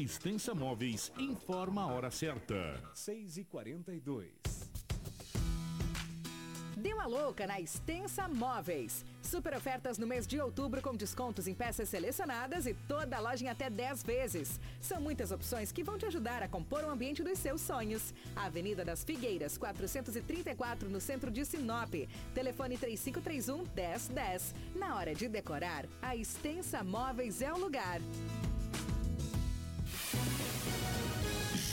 [0.00, 2.80] Extensa Móveis informa a hora certa.
[2.94, 4.30] 6 e 42
[6.74, 9.04] Dê uma louca na Extensa Móveis.
[9.20, 13.44] Super ofertas no mês de outubro com descontos em peças selecionadas e toda a loja
[13.44, 14.58] em até 10 vezes.
[14.80, 18.14] São muitas opções que vão te ajudar a compor o ambiente dos seus sonhos.
[18.34, 21.92] Avenida das Figueiras, 434, no centro de Sinop.
[22.34, 24.54] Telefone 3531 1010.
[24.74, 28.00] Na hora de decorar, a Extensa Móveis é o lugar.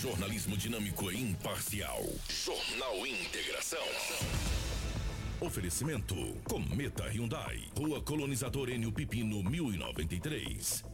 [0.08, 2.02] Jornalismo dinâmico e imparcial.
[2.30, 3.84] Jornal Integração.
[5.42, 6.16] Oferecimento:
[6.46, 10.86] Cometa Hyundai, Rua Colonizador Enio Pipino 1093.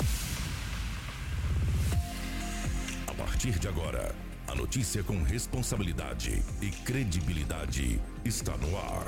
[3.07, 4.15] A partir de agora,
[4.49, 9.05] a notícia com responsabilidade e credibilidade está no ar.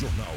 [0.00, 0.36] Jornal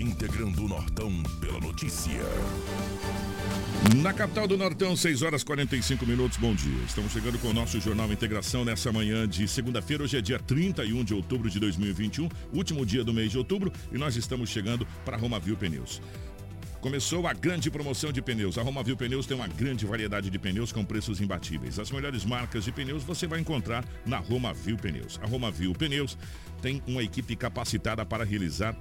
[0.00, 2.20] Integrando o Nortão pela notícia.
[4.02, 6.82] Na capital do Nortão, 6 horas 45 minutos, bom dia.
[6.84, 10.02] Estamos chegando com o nosso Jornal Integração nessa manhã de segunda-feira.
[10.02, 13.96] Hoje é dia 31 de outubro de 2021, último dia do mês de outubro, e
[13.96, 16.02] nós estamos chegando para Romavil Pneus.
[16.80, 18.58] Começou a grande promoção de pneus.
[18.58, 21.78] A Romavil Pneus tem uma grande variedade de pneus com preços imbatíveis.
[21.78, 25.18] As melhores marcas de pneus você vai encontrar na Romavil Pneus.
[25.22, 26.18] A Romavil Pneus
[26.60, 28.76] tem uma equipe capacitada para realizar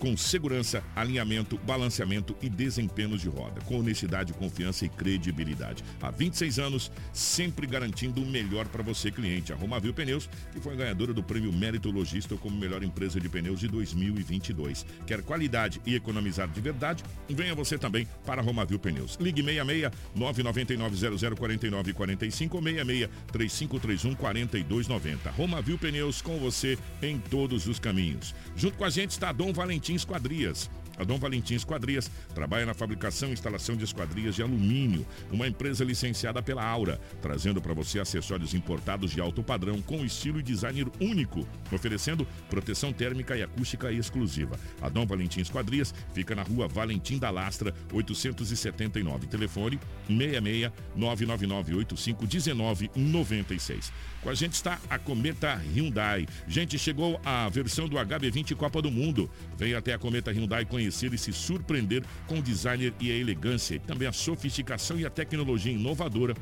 [0.00, 5.84] com segurança, alinhamento, balanceamento e desempenhos de roda, com honestidade, confiança e credibilidade.
[6.00, 9.52] Há 26 anos, sempre garantindo o melhor para você, cliente.
[9.52, 13.60] A Romavil Pneus, que foi ganhadora do prêmio Mérito Logista como melhor empresa de pneus
[13.60, 14.86] de 2022.
[15.06, 17.04] Quer qualidade e economizar de verdade?
[17.28, 19.18] Venha você também para a Romavil Pneus.
[19.20, 25.30] Ligue 66 999 0049 45 ou 66 3531 4290.
[25.32, 28.34] Romavil Pneus com você em todos os caminhos.
[28.56, 30.70] Junto com a gente está Dom Valentim Esquadrias.
[31.00, 35.82] A Dom Valentim Esquadrias trabalha na fabricação e instalação de esquadrias de alumínio, uma empresa
[35.82, 40.86] licenciada pela Aura, trazendo para você acessórios importados de alto padrão com estilo e design
[41.00, 44.60] único, oferecendo proteção térmica e acústica exclusiva.
[44.82, 49.26] A Dom Valentim Esquadrias fica na rua Valentim da Lastra, 879.
[49.26, 53.90] Telefone 66 999 85 1996.
[54.22, 56.26] Com a gente está a Cometa Hyundai.
[56.46, 59.30] Gente, chegou a versão do HB20 Copa do Mundo.
[59.56, 63.76] Venha até a Cometa Hyundai conhecer e se surpreender com o designer e a elegância,
[63.76, 66.34] e também a sofisticação e a tecnologia inovadora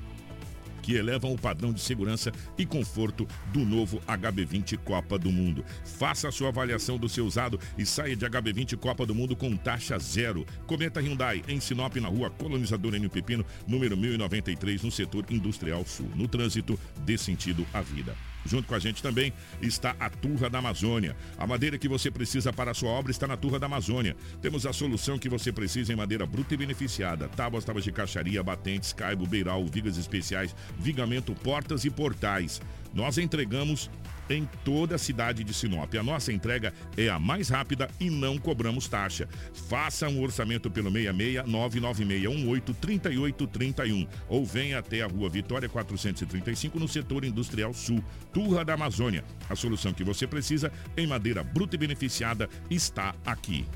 [0.88, 5.62] que elevam o padrão de segurança e conforto do novo HB20 Copa do Mundo.
[5.84, 9.54] Faça a sua avaliação do seu usado e saia de HB20 Copa do Mundo com
[9.54, 10.46] taxa zero.
[10.66, 16.10] Cometa Hyundai em Sinop, na rua Colonizador Enio Pepino, número 1093, no setor industrial sul.
[16.14, 18.16] No trânsito, dê sentido à vida.
[18.44, 21.16] Junto com a gente também está a Turra da Amazônia.
[21.36, 24.16] A madeira que você precisa para a sua obra está na Turra da Amazônia.
[24.40, 27.28] Temos a solução que você precisa em madeira bruta e beneficiada.
[27.28, 32.60] Tábuas, tábuas de caixaria, batentes, caibo, beiral, vigas especiais, vigamento, portas e portais.
[32.94, 33.90] Nós entregamos
[34.30, 35.94] em toda a cidade de Sinop.
[35.94, 39.28] A nossa entrega é a mais rápida e não cobramos taxa.
[39.68, 46.88] Faça um orçamento pelo 66 99618 3831 ou venha até a Rua Vitória 435 no
[46.88, 48.02] setor industrial sul,
[48.32, 49.24] Turra da Amazônia.
[49.48, 53.66] A solução que você precisa em madeira bruta e beneficiada está aqui.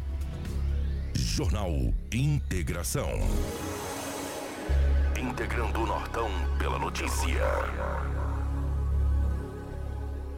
[1.15, 1.73] Jornal
[2.13, 3.11] Integração.
[5.19, 7.41] Integrando o Nortão pela notícia.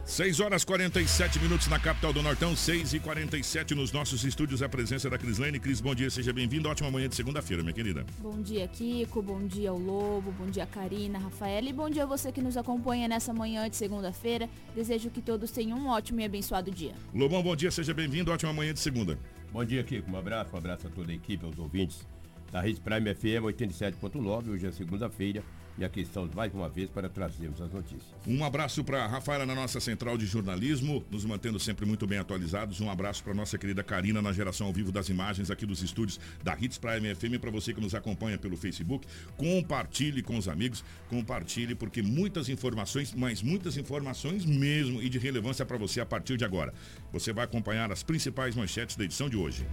[0.05, 4.61] 6 horas 47 minutos na capital do Nortão, 6 e 47 nos nossos estúdios.
[4.61, 5.59] A presença da Crislane.
[5.59, 6.69] Cris, bom dia, seja bem-vindo.
[6.69, 8.05] Ótima manhã de segunda-feira, minha querida.
[8.19, 9.19] Bom dia, Kiko.
[9.23, 10.31] Bom dia, o Lobo.
[10.31, 11.67] Bom dia, Karina, Rafaela.
[11.67, 14.47] E bom dia a você que nos acompanha nessa manhã de segunda-feira.
[14.75, 16.93] Desejo que todos tenham um ótimo e abençoado dia.
[17.11, 18.31] Lobão, bom dia, seja bem-vindo.
[18.31, 19.17] Ótima manhã de segunda.
[19.51, 20.11] Bom dia, Kiko.
[20.11, 22.05] Um abraço, um abraço a toda a equipe, aos ouvintes
[22.51, 24.49] da Rede Prime FM 87.9.
[24.51, 25.43] Hoje é segunda-feira
[25.77, 28.03] e aqui estamos mais uma vez para trazermos as notícias.
[28.25, 32.17] Um abraço para a Rafaela na nossa central de jornalismo, nos mantendo sempre muito bem
[32.17, 32.79] atualizados.
[32.79, 36.19] Um abraço para nossa querida Karina na geração ao vivo das imagens aqui dos estúdios
[36.43, 37.39] da Hits Prime FM.
[37.41, 39.05] Para você que nos acompanha pelo Facebook,
[39.35, 45.65] compartilhe com os amigos, compartilhe porque muitas informações, mas muitas informações mesmo e de relevância
[45.65, 46.73] para você a partir de agora.
[47.11, 49.65] Você vai acompanhar as principais manchetes da edição de hoje.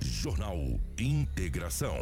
[0.00, 1.96] Jornal Integração.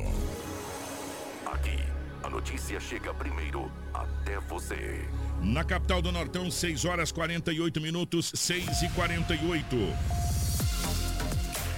[1.47, 1.77] Aqui,
[2.23, 5.09] a notícia chega primeiro até você.
[5.41, 9.77] Na capital do Nortão, 6 horas 48 minutos, 6 e 48.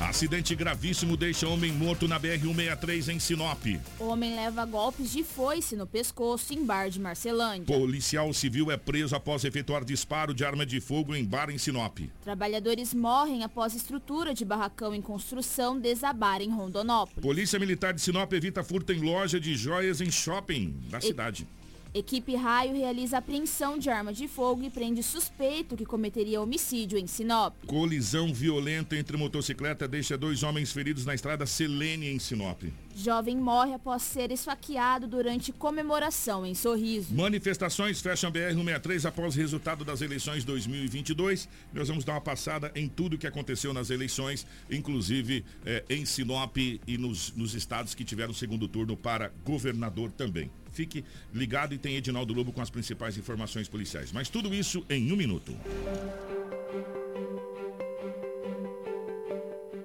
[0.04, 3.64] Acidente gravíssimo deixa homem morto na BR-163 em Sinop.
[3.98, 7.74] Homem leva golpes de foice no pescoço em bar de Marcelândia.
[7.74, 12.00] Policial civil é preso após efetuar disparo de arma de fogo em bar em Sinop.
[12.22, 17.22] Trabalhadores morrem após estrutura de barracão em construção desabar em Rondonópolis.
[17.22, 21.46] Polícia Militar de Sinop evita furto em loja de joias em shopping da cidade.
[21.94, 27.06] Equipe Raio realiza apreensão de arma de fogo e prende suspeito que cometeria homicídio em
[27.06, 27.54] Sinop.
[27.68, 32.64] Colisão violenta entre motocicleta deixa dois homens feridos na estrada Selene em Sinop.
[32.96, 37.14] Jovem morre após ser esfaqueado durante comemoração em Sorriso.
[37.14, 41.48] Manifestações fecham BR-163 após resultado das eleições 2022.
[41.72, 46.56] Nós vamos dar uma passada em tudo que aconteceu nas eleições, inclusive eh, em Sinop
[46.56, 50.50] e nos, nos estados que tiveram segundo turno para governador também.
[50.74, 54.10] Fique ligado e tem Edinaldo Lobo com as principais informações policiais.
[54.12, 55.56] Mas tudo isso em um minuto.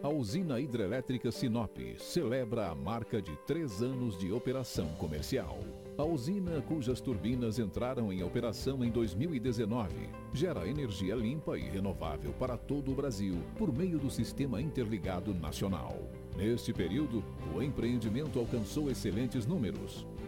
[0.02, 5.60] A usina hidrelétrica Sinop celebra a marca de três anos de operação comercial.
[6.00, 9.94] A usina, cujas turbinas entraram em operação em 2019,
[10.34, 15.96] gera energia limpa e renovável para todo o Brasil por meio do Sistema Interligado Nacional.
[16.36, 20.08] Neste período, o empreendimento alcançou excelentes números.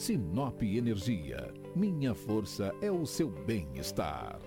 [0.00, 1.52] Sinop Energia.
[1.76, 4.40] Minha força é o seu bem-estar.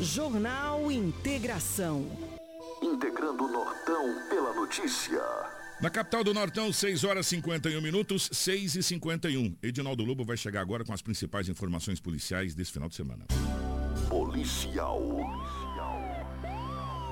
[0.00, 2.10] Jornal Integração.
[2.82, 5.22] Integrando o Nortão pela notícia.
[5.80, 9.56] Na capital do Nortão, 6 horas 51 minutos, 6 e 51.
[9.62, 13.26] Edinaldo Lobo vai chegar agora com as principais informações policiais desse final de semana.
[14.08, 15.00] Policial.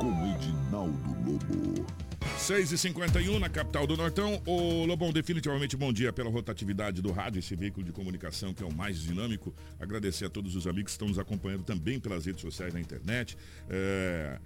[0.00, 2.09] Com Edinaldo Lobo.
[2.38, 4.40] 6 e 51 na capital do Nortão.
[4.46, 8.66] Ô Lobão, definitivamente bom dia pela rotatividade do rádio, esse veículo de comunicação que é
[8.66, 9.54] o mais dinâmico.
[9.78, 13.36] Agradecer a todos os amigos que estão nos acompanhando também pelas redes sociais na internet.
[13.68, 14.38] É,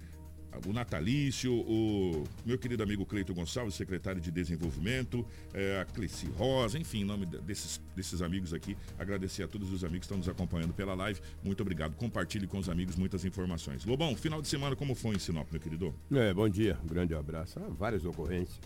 [0.65, 6.77] o Natalício, o meu querido amigo Cleito Gonçalves, secretário de Desenvolvimento, é, a Cleci Rosa,
[6.77, 10.29] enfim, em nome desses, desses amigos aqui, agradecer a todos os amigos que estão nos
[10.29, 11.19] acompanhando pela live.
[11.43, 11.95] Muito obrigado.
[11.95, 13.85] Compartilhe com os amigos muitas informações.
[13.85, 15.93] Lobão, final de semana, como foi em Sinop, meu querido?
[16.11, 17.59] É, bom dia, um grande abraço.
[17.77, 18.59] Várias ocorrências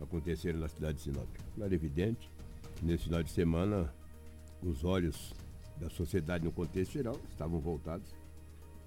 [0.00, 1.28] aconteceram na cidade de Sinop.
[1.56, 2.30] Não era evidente
[2.82, 3.92] nesse final de semana
[4.62, 5.34] os olhos
[5.78, 8.14] da sociedade no contexto geral estavam voltados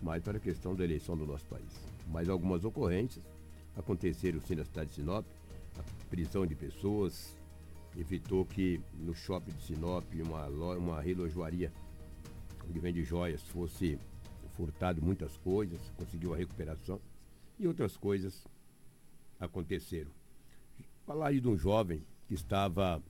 [0.02, 3.24] mais para a questão da eleição do nosso país mas algumas ocorrências
[3.76, 5.26] aconteceram sim na cidade de Sinop,
[5.78, 7.38] a prisão de pessoas,
[7.98, 11.72] evitou que no shopping de Sinop, uma, uma relojoaria
[12.68, 13.98] onde vende joias, fosse
[14.56, 17.00] furtado muitas coisas, conseguiu a recuperação
[17.58, 18.46] e outras coisas
[19.40, 20.12] aconteceram.
[21.06, 23.02] Falar aí de um jovem que estava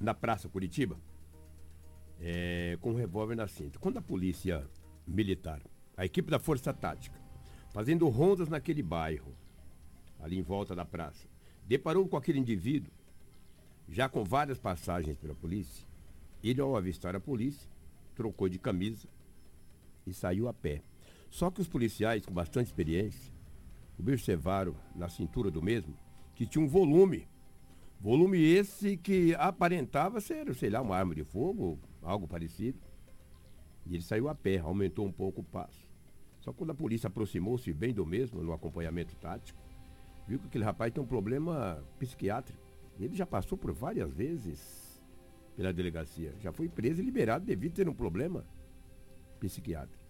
[0.00, 0.98] na Praça Curitiba
[2.20, 3.78] é, com um revólver na cinta.
[3.78, 4.66] Quando a polícia
[5.06, 5.62] militar,
[5.96, 7.25] a equipe da Força Tática,
[7.76, 9.36] fazendo rondas naquele bairro,
[10.18, 11.28] ali em volta da praça.
[11.66, 12.90] Deparou com aquele indivíduo,
[13.86, 15.86] já com várias passagens pela polícia.
[16.42, 17.68] Ele, ao avistar a polícia,
[18.14, 19.06] trocou de camisa
[20.06, 20.80] e saiu a pé.
[21.28, 23.30] Só que os policiais, com bastante experiência,
[24.00, 25.94] observaram na cintura do mesmo
[26.34, 27.28] que tinha um volume.
[28.00, 32.78] Volume esse que aparentava ser, sei lá, uma arma de fogo, algo parecido.
[33.84, 35.85] E ele saiu a pé, aumentou um pouco o passo.
[36.46, 39.60] Só quando a polícia aproximou-se bem do mesmo, no acompanhamento tático,
[40.28, 42.62] viu que aquele rapaz tem um problema psiquiátrico.
[43.00, 45.02] Ele já passou por várias vezes
[45.56, 46.32] pela delegacia.
[46.38, 48.46] Já foi preso e liberado devido a ter um problema
[49.40, 50.04] psiquiátrico.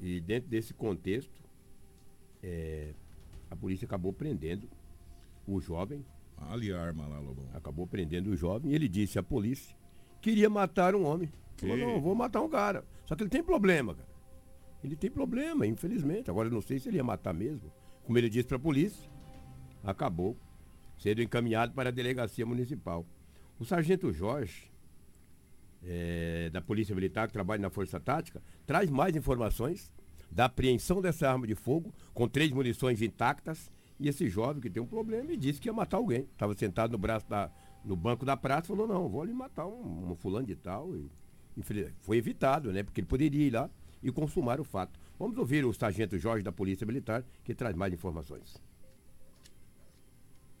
[0.00, 1.42] E dentro desse contexto,
[2.42, 2.94] é,
[3.50, 4.66] a polícia acabou prendendo
[5.46, 6.06] o jovem.
[6.38, 7.50] Ali a arma lá, Lobão.
[7.52, 9.76] Acabou prendendo o jovem e ele disse à polícia
[10.22, 11.30] que queria matar um homem.
[11.58, 12.82] Falou, não, vou matar um cara.
[13.04, 14.15] Só que ele tem problema, cara.
[14.82, 16.30] Ele tem problema, infelizmente.
[16.30, 17.72] Agora eu não sei se ele ia matar mesmo.
[18.04, 19.10] Como ele disse para a polícia,
[19.82, 20.36] acabou
[20.98, 23.04] sendo encaminhado para a delegacia municipal.
[23.58, 24.70] O sargento Jorge,
[25.82, 29.92] é, da Polícia Militar, que trabalha na Força Tática, traz mais informações
[30.30, 34.82] da apreensão dessa arma de fogo, com três munições intactas, e esse jovem que tem
[34.82, 36.22] um problema e disse que ia matar alguém.
[36.32, 37.50] Estava sentado no braço da,
[37.84, 40.94] no banco da praça, falou, não, vou ali matar um, um fulano de tal.
[40.94, 41.10] E,
[42.00, 42.82] foi evitado, né?
[42.82, 43.70] Porque ele poderia ir lá
[44.06, 45.00] e consumar o fato.
[45.18, 48.56] Vamos ouvir o sargento Jorge da Polícia Militar, que traz mais informações.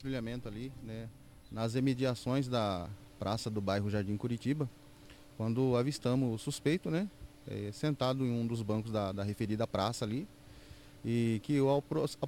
[0.02, 1.08] Brilhamento ali, né?
[1.50, 2.88] Nas imediações da
[3.20, 4.68] praça do bairro Jardim Curitiba,
[5.36, 7.08] quando avistamos o suspeito, né?
[7.46, 10.26] É, sentado em um dos bancos da, da referida praça ali,
[11.04, 11.84] e que ao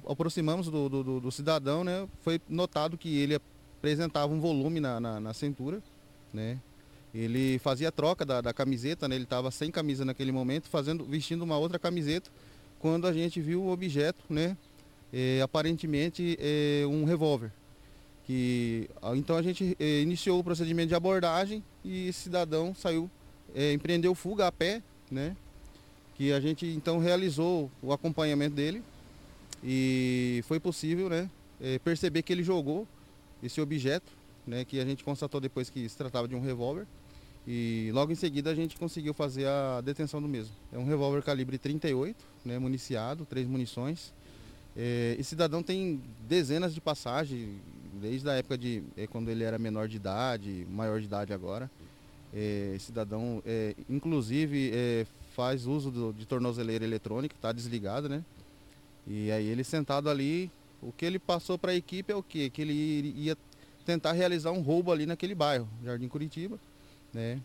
[0.07, 5.19] aproximamos do, do, do, cidadão, né, foi notado que ele apresentava um volume na, na,
[5.19, 5.83] na cintura,
[6.33, 6.61] né,
[7.13, 11.41] ele fazia troca da, da camiseta, né, ele estava sem camisa naquele momento, fazendo, vestindo
[11.43, 12.29] uma outra camiseta,
[12.79, 14.55] quando a gente viu o objeto, né,
[15.11, 17.51] é, aparentemente é, um revólver.
[18.25, 23.09] Que, então a gente é, iniciou o procedimento de abordagem e esse cidadão saiu,
[23.55, 25.35] é, empreendeu fuga a pé, né,
[26.15, 28.83] que a gente então realizou o acompanhamento dele
[29.63, 32.87] e foi possível né, é, perceber que ele jogou
[33.41, 34.11] esse objeto,
[34.45, 36.85] né, que a gente constatou depois que se tratava de um revólver.
[37.47, 40.53] E logo em seguida a gente conseguiu fazer a detenção do mesmo.
[40.71, 42.15] É um revólver calibre 38,
[42.45, 44.13] né, municiado, três munições.
[44.77, 47.49] É, esse cidadão tem dezenas de passagens,
[47.99, 51.69] desde a época de é, quando ele era menor de idade, maior de idade agora.
[52.33, 55.05] É, cidadão, é, inclusive, é,
[55.35, 58.23] faz uso do, de tornozeleira eletrônica, está desligado, né?
[59.07, 62.49] E aí ele sentado ali, o que ele passou para a equipe é o quê?
[62.49, 63.35] Que ele ia
[63.85, 66.59] tentar realizar um roubo ali naquele bairro, Jardim Curitiba,
[67.13, 67.41] né?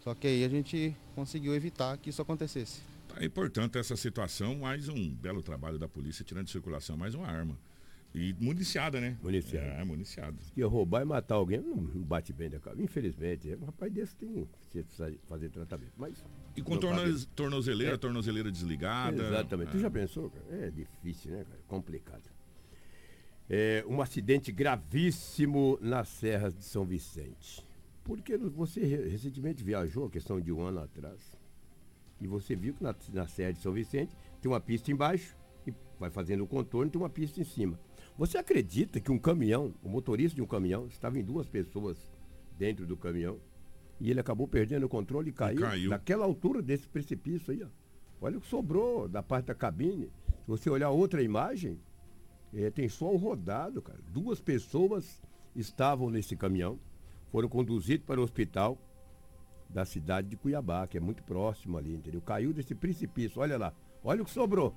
[0.00, 2.80] Só que aí a gente conseguiu evitar que isso acontecesse.
[3.16, 7.26] É importante essa situação, mais um belo trabalho da polícia tirando de circulação mais uma
[7.26, 7.58] arma.
[8.14, 9.18] E municiada, né?
[9.22, 9.66] Municiada.
[9.66, 10.36] É, municiada.
[10.40, 12.80] Se roubar e matar alguém, não bate bem da cara.
[12.80, 14.84] Infelizmente, um rapaz desse tem que
[15.26, 15.92] fazer tratamento.
[15.96, 16.24] Mas
[16.56, 17.98] e com tornoz, tornozeleira, é.
[17.98, 19.22] tornozeleira desligada.
[19.22, 19.68] Exatamente.
[19.68, 19.72] É.
[19.72, 20.66] Tu já pensou, cara?
[20.66, 21.60] É difícil, né, cara?
[21.68, 22.22] Complicado.
[23.48, 27.67] É, um acidente gravíssimo nas serras de São Vicente.
[28.08, 31.36] Porque você recentemente viajou, questão de um ano atrás,
[32.18, 35.36] e você viu que na, na Serra de São Vicente tem uma pista embaixo
[35.66, 37.78] e vai fazendo o contorno e tem uma pista em cima.
[38.16, 41.98] Você acredita que um caminhão, o motorista de um caminhão, estava em duas pessoas
[42.58, 43.38] dentro do caminhão
[44.00, 45.90] e ele acabou perdendo o controle e caiu, e caiu.
[45.90, 47.68] naquela altura desse precipício aí, ó.
[48.22, 50.06] Olha o que sobrou da parte da cabine.
[50.06, 51.78] Se você olhar outra imagem,
[52.54, 54.00] é, tem só o rodado, cara.
[54.10, 55.20] Duas pessoas
[55.54, 56.80] estavam nesse caminhão,
[57.30, 58.78] foram conduzidos para o hospital
[59.68, 62.20] da cidade de Cuiabá, que é muito próximo ali, entendeu?
[62.20, 63.72] Caiu desse precipício, olha lá.
[64.02, 64.74] Olha o que sobrou.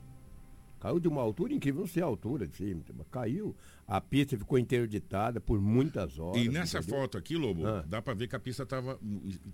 [0.81, 2.81] Caiu de uma altura incrível, não sei a altura, assim,
[3.11, 3.55] caiu.
[3.87, 6.41] A pista ficou interditada por muitas horas.
[6.41, 6.99] E nessa entendeu?
[7.01, 7.85] foto aqui, Lobo, ah.
[7.87, 8.99] dá para ver que a pista estava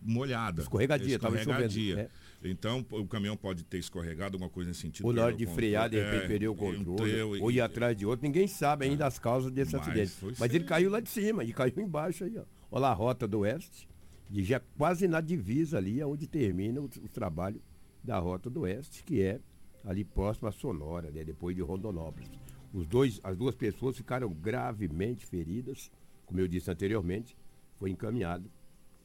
[0.01, 0.61] molhada.
[0.61, 2.09] Escorregadia, estava escorregadia.
[2.41, 2.49] É.
[2.49, 5.05] Então, o caminhão pode ter escorregado, alguma coisa nesse sentido.
[5.05, 7.21] Ou na hora de frear, de repente, é, perdeu o controle.
[7.41, 8.25] ou ir atrás de outro.
[8.25, 9.07] Ninguém sabe ainda é.
[9.07, 10.35] as causas desse Mas acidente.
[10.39, 12.43] Mas ele caiu lá de cima e caiu embaixo aí, ó.
[12.71, 13.87] Olha lá a rota do oeste,
[14.29, 17.61] e já quase na divisa ali, onde termina o, o trabalho
[18.03, 19.39] da rota do oeste, que é
[19.85, 22.29] ali próximo à Sonora, né, depois de Rondonópolis.
[22.73, 25.89] Os dois, as duas pessoas ficaram gravemente feridas,
[26.25, 27.37] como eu disse anteriormente,
[27.77, 28.51] foi encaminhado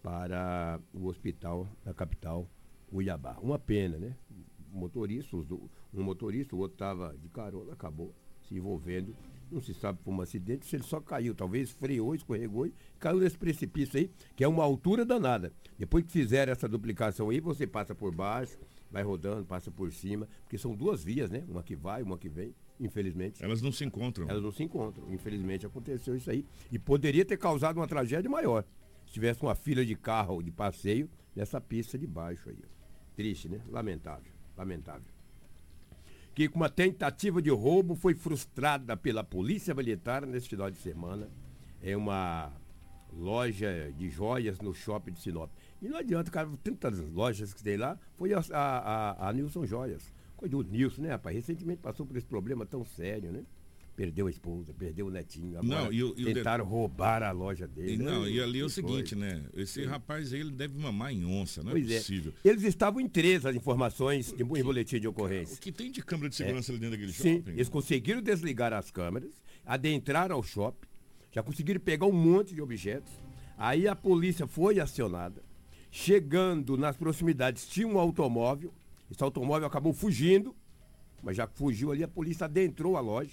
[0.02, 2.49] para o hospital da capital,
[2.90, 3.38] Cuiabá.
[3.40, 4.16] Uma pena, né?
[4.75, 4.81] Um
[5.95, 8.12] um motorista, o outro estava de carona, acabou
[8.49, 9.14] se envolvendo.
[9.53, 13.19] Não se sabe por um acidente se ele só caiu, talvez freou, escorregou e caiu
[13.19, 15.53] nesse precipício aí, que é uma altura danada.
[15.79, 18.59] Depois que fizeram essa duplicação aí, você passa por baixo,
[18.91, 21.45] vai rodando, passa por cima, porque são duas vias, né?
[21.47, 23.45] Uma que vai, uma que vem, infelizmente.
[23.45, 24.27] Elas não se encontram.
[24.27, 25.13] Elas não se encontram.
[25.13, 26.47] Infelizmente aconteceu isso aí.
[26.71, 28.65] E poderia ter causado uma tragédia maior.
[29.05, 32.59] Se tivesse uma fila de carro de passeio nessa pista de baixo aí.
[33.15, 33.61] Triste, né?
[33.69, 34.33] Lamentável.
[34.57, 35.12] Lamentável.
[36.35, 41.29] Que com uma tentativa de roubo foi frustrada pela Polícia Militar nesse final de semana.
[41.83, 42.53] É uma
[43.12, 45.51] loja de joias no shopping de Sinop.
[45.81, 50.12] E não adianta, cara, tantas lojas que tem lá, foi a, a, a Nilson Joias.
[50.37, 51.37] Coisa do Nilson, né, rapaz?
[51.37, 53.43] Recentemente passou por esse problema tão sério, né?
[54.03, 55.57] Perdeu a esposa, perdeu o netinho.
[55.61, 57.93] Agora Não, e o- e o tentaram roubar a loja dele.
[57.93, 59.17] E, não, e ali é o Que seguinte, coisa.
[59.37, 59.45] né?
[59.55, 61.99] Esse rapaz aí, ele deve mamar em onça, não é Pois é.
[61.99, 62.33] possível.
[62.45, 65.57] Eles estavam em três as informações de, em boletim de O ocorrência.
[65.59, 67.15] que tem de câmera de segurança ali dentro daquele É.
[67.15, 67.51] Sim, shopping?
[67.53, 69.31] eles conseguiram desligar as câmeras,
[69.65, 70.89] adentraram ao shopping,
[71.31, 73.13] já conseguiram pegar um monte de objetos.
[73.57, 75.41] Aí a polícia foi acionada.
[75.93, 78.75] Chegando nas proximidades, tinha um automóvel.
[79.09, 80.57] Esse automóvel acabou fugindo,
[81.23, 83.31] mas já que fugiu ali, a polícia adentrou a loja,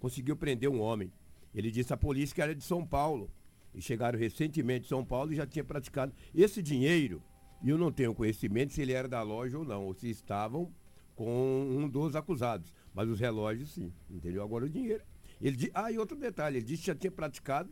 [0.00, 1.12] conseguiu prender um homem.
[1.54, 3.30] Ele disse à polícia que era de São Paulo.
[3.72, 7.22] E chegaram recentemente de São Paulo e já tinha praticado esse dinheiro.
[7.62, 10.72] E eu não tenho conhecimento se ele era da loja ou não, ou se estavam
[11.14, 12.72] com um dos acusados.
[12.92, 13.92] Mas os relógios, sim.
[14.10, 14.42] Entendeu?
[14.42, 15.04] Agora o dinheiro.
[15.40, 17.70] Ele Ah, e outro detalhe, ele disse que já tinha praticado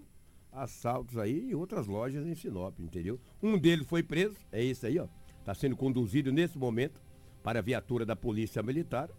[0.52, 3.20] assaltos aí em outras lojas em Sinop, entendeu?
[3.42, 5.06] Um deles foi preso, é esse aí, ó.
[5.40, 7.02] Está sendo conduzido nesse momento
[7.42, 9.11] para a viatura da Polícia Militar.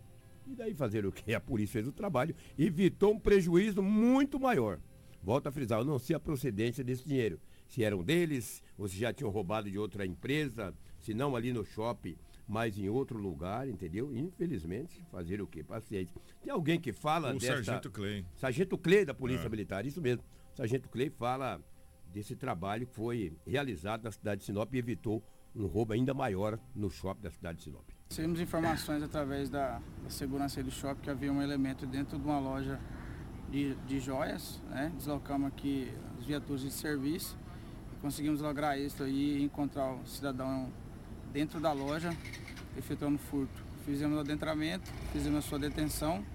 [0.49, 1.35] E daí fazer o quê?
[1.35, 4.79] A polícia fez o trabalho evitou um prejuízo muito maior.
[5.21, 7.39] Volto a frisar, eu não sei a procedência desse dinheiro.
[7.67, 11.63] Se eram deles, ou se já tinham roubado de outra empresa, se não ali no
[11.63, 12.15] shopping,
[12.47, 14.11] mas em outro lugar, entendeu?
[14.15, 15.63] Infelizmente, fazer o quê?
[15.63, 16.11] Paciente.
[16.41, 17.39] Tem alguém que fala O.
[17.39, 18.25] Sargento Clay.
[18.35, 19.49] Sargento Clay da Polícia É.
[19.49, 20.23] Militar, isso mesmo.
[20.55, 21.61] Sargento Clay fala
[22.11, 25.23] desse trabalho que foi realizado na cidade de Sinop e evitou
[25.55, 27.87] um roubo ainda maior no shopping da cidade de Sinop.
[28.11, 32.39] Recebemos informações através da, da segurança do shopping que havia um elemento dentro de uma
[32.39, 32.79] loja
[33.51, 34.91] de, de joias, né?
[34.95, 37.37] Deslocamos aqui as viaturas de serviço
[37.93, 40.71] e conseguimos lograr isso aí e encontrar o cidadão
[41.31, 42.09] dentro da loja
[42.75, 43.63] efetuando furto.
[43.85, 46.25] Fizemos o adentramento, fizemos a sua detenção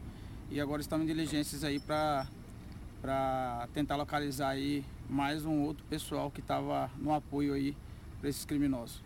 [0.52, 2.28] e agora estamos em diligências aí para
[3.02, 7.76] para tentar localizar aí mais um outro pessoal que estava no apoio aí
[8.20, 9.03] para esses criminosos.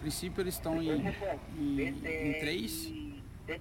[0.00, 0.90] Princípio eles estão em,
[1.58, 2.90] em, em três,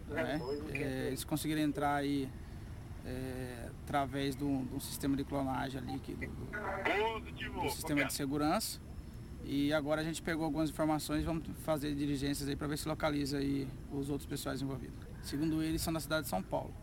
[0.08, 0.40] né?
[0.74, 2.30] É, eles conseguiram entrar aí
[3.06, 8.80] é, através de um, sistema de clonagem ali, que, do, do- do sistema de segurança.
[9.46, 13.38] E agora a gente pegou algumas informações vamos fazer diligências aí para ver se localiza
[13.38, 15.08] aí os outros pessoais envolvidos.
[15.24, 16.74] Segundo eles, são da cidade de São Paulo.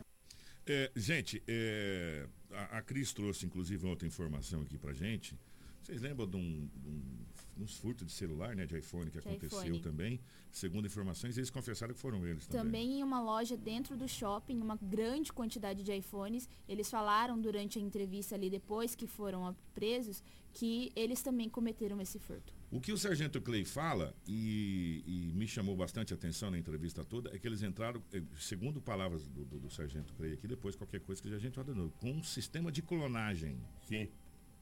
[0.66, 5.36] É, gente, é, a, a Cris trouxe inclusive outra informação aqui pra gente.
[5.84, 9.28] Vocês lembram de um, de um, uns furtos de celular, né, de iPhone que De
[9.28, 9.80] aconteceu iPhone.
[9.80, 10.20] também?
[10.50, 12.64] Segundo informações, eles confessaram que foram eles também.
[12.64, 16.48] Também em uma loja dentro do shopping, uma grande quantidade de iPhones.
[16.66, 20.22] Eles falaram durante a entrevista ali depois que foram presos
[20.54, 22.54] que eles também cometeram esse furto.
[22.70, 27.28] O que o Sargento Clay fala, e, e me chamou bastante atenção na entrevista toda,
[27.34, 31.00] é que eles entraram, eh, segundo palavras do, do- do Sargento Clay aqui, depois qualquer
[31.00, 33.60] coisa que a gente olha de novo, com um sistema de clonagem.
[33.86, 34.08] Sim.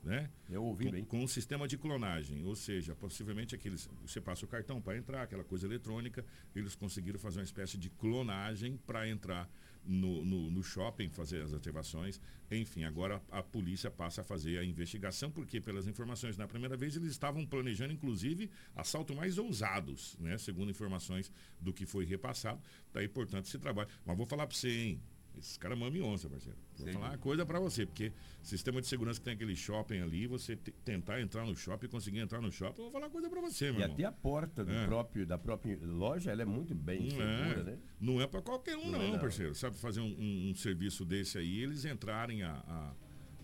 [0.03, 0.29] Né?
[0.51, 1.05] Eu ouvi com, bem.
[1.05, 5.23] com um sistema de clonagem, ou seja, possivelmente aqueles, você passa o cartão para entrar,
[5.23, 6.25] aquela coisa eletrônica,
[6.57, 9.49] eles conseguiram fazer uma espécie de clonagem para entrar
[9.85, 14.59] no, no, no shopping, fazer as ativações, enfim, agora a, a polícia passa a fazer
[14.59, 20.17] a investigação, porque pelas informações na primeira vez eles estavam planejando, inclusive, assaltos mais ousados,
[20.19, 20.37] né?
[20.39, 22.61] Segundo informações do que foi repassado,
[22.93, 23.89] daí, portanto, esse trabalho.
[24.05, 25.03] Mas vou falar para você, hein?
[25.39, 26.57] Esses caras mamam em onça, parceiro.
[26.77, 26.93] Vou Sim.
[26.93, 30.55] falar uma coisa pra você, porque sistema de segurança que tem aquele shopping ali, você
[30.55, 33.41] te- tentar entrar no shopping, conseguir entrar no shopping, eu vou falar uma coisa pra
[33.41, 33.95] você, meu E irmão.
[33.95, 34.87] até a porta É.
[34.87, 37.79] próprio, da própria loja, ela é muito bem segura, é, né?
[38.01, 39.19] não é pra qualquer um, Não não, é, não.
[39.19, 39.55] parceiro.
[39.55, 42.95] Sabe fazer um, um- um serviço desse aí, eles entrarem a, a-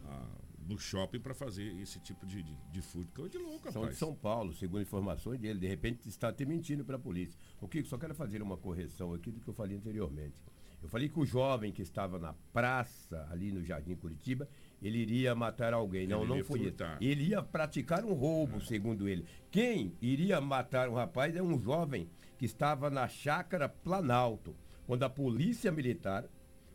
[0.05, 3.11] a- no shopping pra fazer esse tipo de, de, de furto.
[3.15, 3.95] Coisa de louco, São rapaz.
[3.95, 5.59] de São Paulo, segundo informações dele.
[5.59, 7.41] De repente está até mentindo para a polícia.
[7.59, 10.43] O que só quero fazer uma correção aqui do que eu falei anteriormente.
[10.83, 14.49] Eu falei que o jovem que estava na praça ali no Jardim Curitiba,
[14.81, 16.07] ele iria matar alguém.
[16.07, 16.99] Não, Ele não iria foi furtar.
[17.01, 19.27] Ele ia praticar um roubo, segundo ele.
[19.51, 24.55] Quem iria matar um rapaz é um jovem que estava na chácara Planalto,
[24.87, 26.25] quando a polícia militar,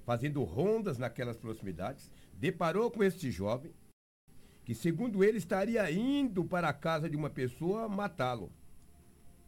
[0.05, 3.73] fazendo rondas naquelas proximidades, deparou com este jovem,
[4.65, 8.51] que segundo ele estaria indo para a casa de uma pessoa matá-lo.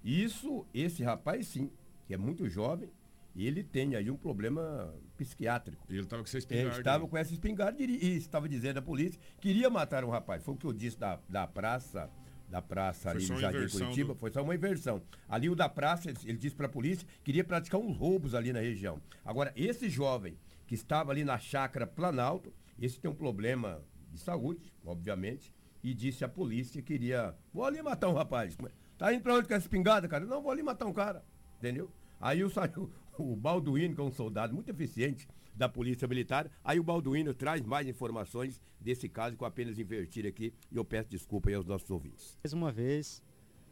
[0.03, 1.69] Isso, esse rapaz sim,
[2.05, 2.89] que é muito jovem,
[3.35, 5.85] e ele tem aí um problema psiquiátrico.
[5.89, 6.77] Ele estava com essa Ele espingarda.
[6.79, 7.09] estava aí.
[7.09, 10.41] com essa espingarda e estava dizendo à polícia que iria matar um rapaz.
[10.43, 12.09] Foi o que eu disse da, da praça,
[12.49, 15.01] da praça Foi ali no Jardim Curitiba, do- foi só uma inversão.
[15.27, 18.33] Ali o da praça, ele, ele disse para a polícia que iria praticar uns roubos
[18.33, 19.01] ali na região.
[19.23, 24.73] Agora, esse jovem que estava ali na chácara Planalto, esse tem um problema de saúde,
[24.85, 28.57] obviamente, e disse à polícia que iria, vou ali matar um rapaz.
[28.97, 30.25] Tá indo pra onde com essa espingarda, cara?
[30.25, 31.23] Não, vou ali matar um cara,
[31.59, 31.91] entendeu?
[32.19, 32.49] Aí o,
[33.17, 37.61] o Balduino, que é um soldado muito eficiente da Polícia Militar, aí o Balduino traz
[37.61, 42.37] mais informações desse caso eu apenas invertir aqui e eu peço desculpa aos nossos ouvintes.
[42.43, 43.23] Mais uma vez,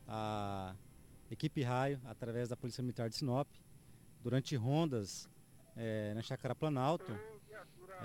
[0.08, 0.76] a
[1.30, 3.48] equipe Raio, através da Polícia Militar de Sinop,
[4.24, 5.30] durante rondas
[5.76, 7.12] é, na Chácara Planalto,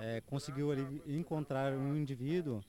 [0.00, 2.60] é, conseguiu ali encontrar um indivíduo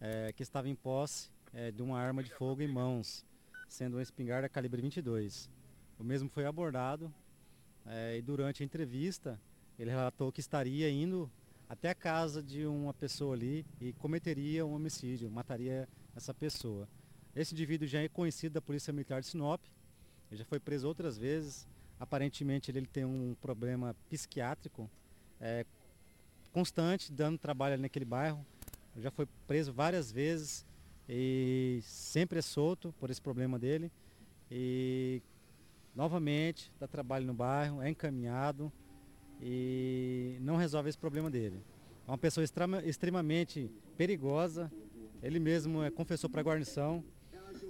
[0.00, 1.30] é, que estava em posse
[1.74, 3.24] de uma arma de fogo em mãos,
[3.70, 5.50] sendo uma espingarda calibre 22.
[5.98, 7.12] O mesmo foi abordado
[7.88, 9.40] é, e durante a entrevista
[9.78, 11.30] ele relatou que estaria indo
[11.68, 16.88] até a casa de uma pessoa ali e cometeria um homicídio, mataria essa pessoa.
[17.34, 19.60] Esse indivíduo já é conhecido da Polícia Militar de Sinop,
[20.30, 21.66] ele já foi preso outras vezes.
[21.98, 24.88] Aparentemente ele, tem um problema psiquiátrico
[25.40, 25.64] é,
[26.52, 28.44] constante, dando trabalho ali naquele bairro.
[28.94, 30.66] Ele já foi preso várias vezes
[31.08, 33.90] e sempre é solto por esse problema dele.
[34.50, 35.22] E
[35.98, 38.72] novamente dá trabalho no bairro, é encaminhado
[39.42, 41.60] e não resolve esse problema dele.
[42.06, 44.70] É uma pessoa extrema, extremamente perigosa.
[45.20, 47.02] Ele mesmo é, confessou para a guarnição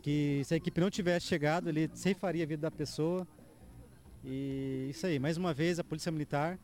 [0.02, 3.26] que se a equipe não tivesse chegado, ele ceifaria a vida da pessoa.
[4.22, 6.58] E isso aí, mais uma vez a Polícia Militar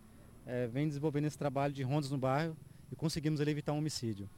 [0.45, 2.55] é, vem desenvolvendo esse trabalho de rondas no bairro
[2.93, 4.29] e conseguimos evitar um homicídio.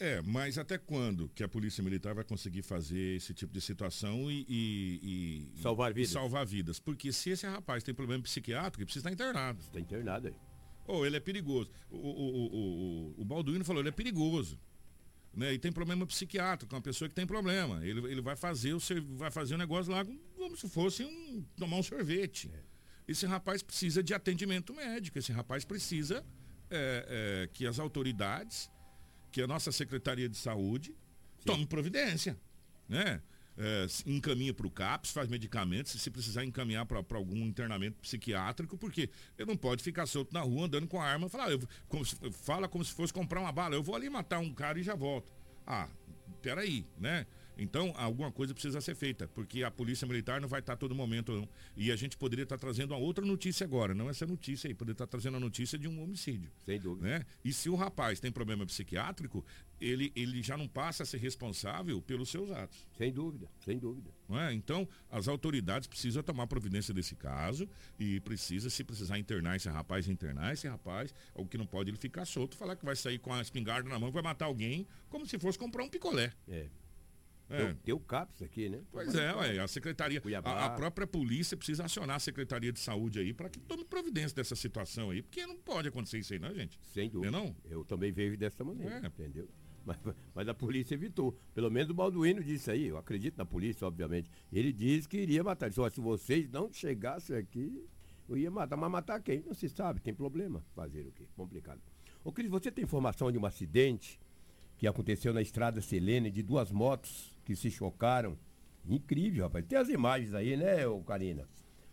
[0.00, 4.30] É, mas até quando que a Polícia Militar vai conseguir fazer esse tipo de situação
[4.30, 6.10] e, e, e salvar vidas?
[6.10, 6.80] Salvar vidas?
[6.80, 9.60] Porque se esse rapaz tem problema psiquiátrico, ele precisa estar internado.
[9.60, 10.34] Está internado aí.
[10.86, 11.70] Ou oh, ele é perigoso.
[11.90, 14.58] O, o, o, o, Balduino falou, ele é perigoso.
[15.34, 15.52] Né?
[15.52, 17.84] E tem problema psiquiátrico, uma pessoa que tem problema.
[17.84, 18.80] Ele, ele vai fazer o
[19.18, 22.50] vai fazer um negócio lá como se fosse um, tomar um sorvete.
[22.52, 22.62] É.
[23.06, 26.24] Esse rapaz precisa de atendimento médico, esse rapaz precisa
[26.70, 28.70] é, é, que as autoridades
[29.30, 30.90] que a nossa Secretaria de Saúde
[31.38, 31.44] Sim.
[31.46, 32.38] tome providência,
[32.88, 33.22] né?
[33.62, 39.10] É, encaminha para o CAPS, faz medicamentos, se precisar encaminhar para algum internamento psiquiátrico, porque
[39.36, 42.16] ele não pode ficar solto na rua andando com a arma falar, eu, como se,
[42.30, 44.94] fala como se fosse comprar uma bala, eu vou ali matar um cara e já
[44.94, 45.30] volto.
[45.66, 45.88] Ah,
[46.40, 47.26] peraí, né?
[47.56, 51.32] Então, alguma coisa precisa ser feita, porque a Polícia Militar não vai estar todo momento.
[51.32, 51.48] Não.
[51.76, 54.94] E a gente poderia estar trazendo uma outra notícia agora, não essa notícia aí, poderia
[54.94, 56.50] estar trazendo a notícia de um homicídio.
[56.64, 57.06] Sem dúvida.
[57.06, 57.26] Né?
[57.44, 59.44] E se o rapaz tem problema psiquiátrico,
[59.80, 62.86] ele, ele já não passa a ser responsável pelos seus atos.
[62.96, 64.10] Sem dúvida, sem dúvida.
[64.30, 64.52] É?
[64.52, 70.08] Então, as autoridades precisam tomar providência desse caso e precisa, se precisar internar esse rapaz,
[70.08, 73.32] internar esse rapaz, o que não pode ele ficar solto, falar que vai sair com
[73.32, 76.32] a espingarda na mão, vai matar alguém, como se fosse comprar um picolé.
[76.48, 76.66] É.
[77.50, 77.74] É.
[77.82, 78.80] Tem, o CAPS aqui, né?
[78.92, 83.18] Pois é, ué, a secretaria, a, a, própria polícia precisa acionar a Secretaria de Saúde
[83.18, 86.54] aí para que tome providência dessa situação aí, porque não pode acontecer isso aí, não,
[86.54, 86.78] gente?
[86.80, 87.32] Sem dúvida.
[87.32, 87.56] Não, é não?
[87.64, 89.06] Eu também vejo dessa maneira, é.
[89.06, 89.48] entendeu?
[89.84, 89.98] Mas,
[90.34, 91.36] mas, a polícia evitou.
[91.54, 94.30] Pelo menos o Balduino disse aí, eu acredito na polícia, obviamente.
[94.52, 95.66] Ele disse que iria matar.
[95.66, 97.84] Ele disse, se vocês não chegassem aqui,
[98.28, 98.76] eu ia matar.
[98.76, 99.42] Mas matar quem?
[99.42, 100.62] Não se sabe, tem problema.
[100.74, 101.26] Fazer o quê?
[101.34, 101.80] Complicado.
[102.22, 104.20] Ô Cris, você tem informação de um acidente
[104.76, 108.38] que aconteceu na estrada Selene de duas motos que se chocaram.
[108.88, 109.64] Incrível, rapaz.
[109.66, 111.46] Tem as imagens aí, né, ô Karina?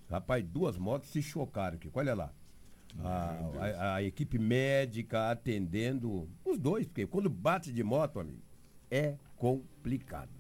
[0.10, 1.90] Rapaz, duas motos se chocaram aqui.
[1.94, 2.34] Olha lá.
[3.00, 8.42] A, a, a, equipe médica atendendo os dois, porque quando bate de moto, amigo,
[8.90, 10.32] é complicado.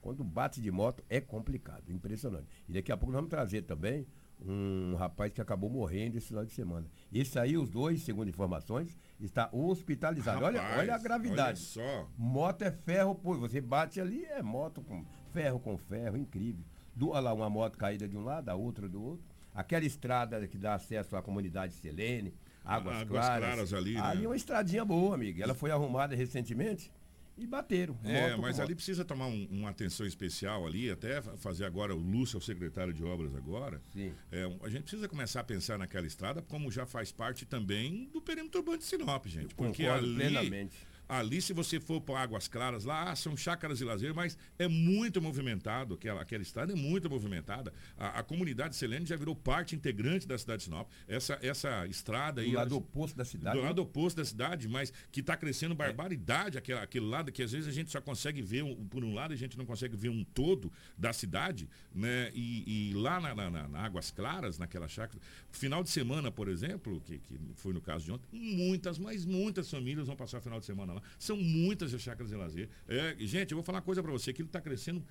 [0.00, 2.46] Quando bate de moto é complicado, impressionante.
[2.68, 4.06] E daqui a pouco nós vamos trazer também
[4.40, 6.86] um rapaz que acabou morrendo esse final de semana.
[7.12, 10.44] Esse aí, os dois, segundo informações, está hospitalizado.
[10.44, 11.40] Rapaz, olha, olha a gravidade.
[11.42, 12.08] Olha só.
[12.16, 16.64] Moto é ferro, pô, você bate ali, é moto com ferro com ferro, incrível.
[16.94, 19.26] Do, olha lá, uma moto caída de um lado, a outra do outro.
[19.54, 23.38] Aquela estrada que dá acesso à comunidade Selene, Águas, Águas Claras.
[23.38, 24.00] Claras ali, né?
[24.00, 25.42] Ali é uma estradinha boa, amiga.
[25.42, 26.90] Ela foi arrumada recentemente
[27.36, 27.98] e bateram.
[28.04, 32.36] É, mas ali precisa tomar um, uma atenção especial ali, até fazer agora, o Lúcio
[32.36, 33.80] é o secretário de obras agora.
[33.92, 34.12] Sim.
[34.32, 38.20] É, a gente precisa começar a pensar naquela estrada, como já faz parte também do
[38.20, 39.54] perímetro urbano de Sinop, gente.
[39.54, 40.76] Porque ali, plenamente
[41.08, 45.22] Ali, se você for para Águas Claras, lá são chácaras de lazer, mas é muito
[45.22, 47.72] movimentado, aquela, aquela estrada é muito movimentada.
[47.96, 50.90] A, a comunidade Selene já virou parte integrante da cidade de Sinop.
[51.06, 52.50] Essa, essa estrada aí.
[52.50, 53.56] Do lado oposto da cidade.
[53.56, 53.68] Do né?
[53.68, 56.58] lado oposto da cidade, mas que está crescendo barbaridade, é.
[56.58, 59.32] aquele, aquele lado que às vezes a gente só consegue ver um, por um lado,
[59.32, 62.32] a gente não consegue ver um todo da cidade, né?
[62.34, 65.20] E, e lá na, na, na, Águas Claras, naquela chácara,
[65.52, 69.70] final de semana, por exemplo, que, que foi no caso de ontem, muitas, mas muitas
[69.70, 71.02] famílias vão passar o final de semana lá.
[71.18, 72.68] São muitas as chácaras de lazer.
[72.88, 75.04] É, gente, eu vou falar uma coisa para você, aquilo está crescendo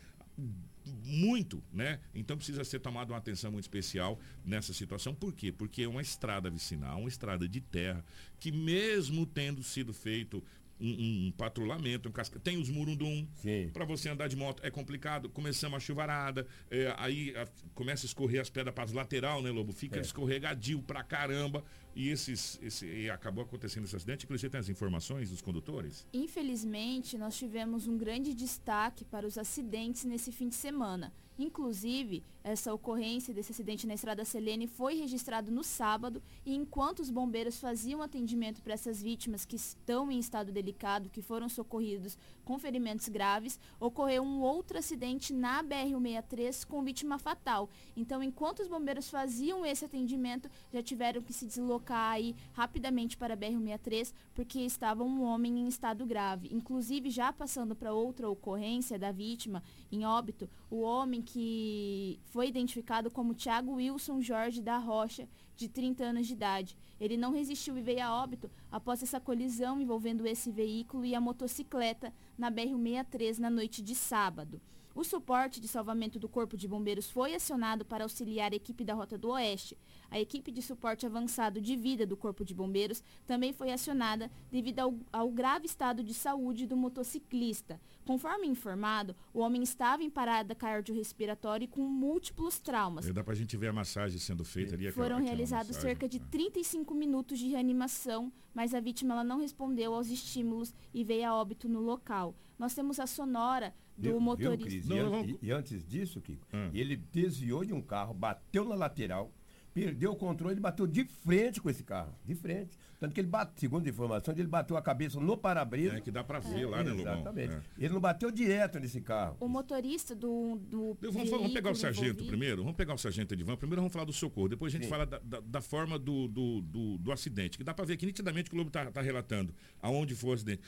[0.86, 2.00] muito, né?
[2.14, 5.16] Então precisa ser tomada uma atenção muito especial nessa situação.
[5.16, 5.52] Por quê?
[5.52, 8.04] Porque é uma estrada vicinal, uma estrada de terra,
[8.40, 10.44] que mesmo tendo sido feito
[10.80, 12.40] um, um, patrulhamento, um casca...
[12.40, 13.28] tem os murundum,
[13.74, 18.08] para você andar de moto é complicado, começamos a chuvarada, é, aí a, começa a
[18.08, 19.72] escorrer as pedras para as lateral, né, Lobo?
[19.74, 20.02] Fica é.
[20.02, 21.64] escorregadio pra caramba.
[21.96, 24.26] e esses, esse, e acabou acontecendo esse acidente.
[24.26, 26.06] Inclusive, tem as informações dos condutores?
[26.14, 31.14] Infelizmente, nós tivemos um grande destaque para os acidentes nesse fim de semana.
[31.38, 37.10] Inclusive, essa ocorrência desse acidente na estrada Selene foi registrado no sábado e enquanto os
[37.10, 42.60] bombeiros faziam atendimento para essas vítimas que estão em estado delicado, que foram socorridos com
[42.60, 47.68] ferimentos graves, ocorreu um outro acidente na BR-163 com vítima fatal.
[47.98, 53.34] Então, enquanto os bombeiros faziam esse atendimento, já tiveram que se deslocar aí rapidamente para
[53.34, 56.50] a BR-163 porque estava um homem em estado grave.
[56.52, 63.10] Inclusive, já passando para outra ocorrência da vítima em óbito, o homem que foi identificado
[63.10, 66.76] como Tiago Wilson Jorge da Rocha, de 30 anos de idade.
[67.00, 71.22] Ele não resistiu e veio a óbito após essa colisão envolvendo esse veículo e a
[71.22, 74.60] motocicleta na BR-163 na noite de sábado.
[74.94, 78.94] O suporte de salvamento do Corpo de Bombeiros foi acionado para auxiliar a equipe da
[78.94, 79.78] Rota do Oeste.
[80.10, 84.80] A equipe de suporte avançado de vida do Corpo de Bombeiros também foi acionada devido
[84.80, 87.80] ao, ao grave estado de saúde do motociclista.
[88.06, 93.12] Conforme informado, o homem estava em parada cardiorrespiratória e com múltiplos traumas.
[93.12, 94.92] Dá para a gente ver a massagem sendo feita ali.
[94.92, 96.98] Foram realizados cerca de 35 é.
[96.98, 101.68] minutos de reanimação, mas a vítima ela não respondeu aos estímulos e veio a óbito
[101.68, 102.36] no local.
[102.58, 104.94] Nós temos a sonora do viu, motorista.
[104.94, 106.70] Viu, Não, não, e, e, antes disso, Kiko, hum.
[106.74, 109.32] ele desviou de um carro, bateu na lateral,
[109.76, 112.16] perdeu o controle e bateu de frente com esse carro.
[112.24, 112.80] De frente.
[113.00, 115.98] Tanto que ele bateu, segundo a informação, ele bateu a cabeça no para-brisa.
[115.98, 116.66] É que dá para ver é.
[116.66, 117.14] lá, né, Lobão?
[117.14, 117.54] Exatamente.
[117.54, 117.62] É.
[117.78, 119.38] Ele não bateu direto nesse carro.
[119.40, 120.58] O motorista do.
[120.58, 122.28] do vamos, vamos, pegar o sargento envolvido.
[122.28, 122.64] primeiro.
[122.64, 123.56] Vamos pegar o sargento Edvan.
[123.56, 124.48] Primeiro vamos falar do socorro.
[124.48, 124.90] Depois a gente Sim.
[124.90, 127.58] fala da, da, da, forma do, do, do, do, acidente.
[127.58, 130.62] Que dá para ver que nitidamente o Globo está tá relatando aonde foi o acidente.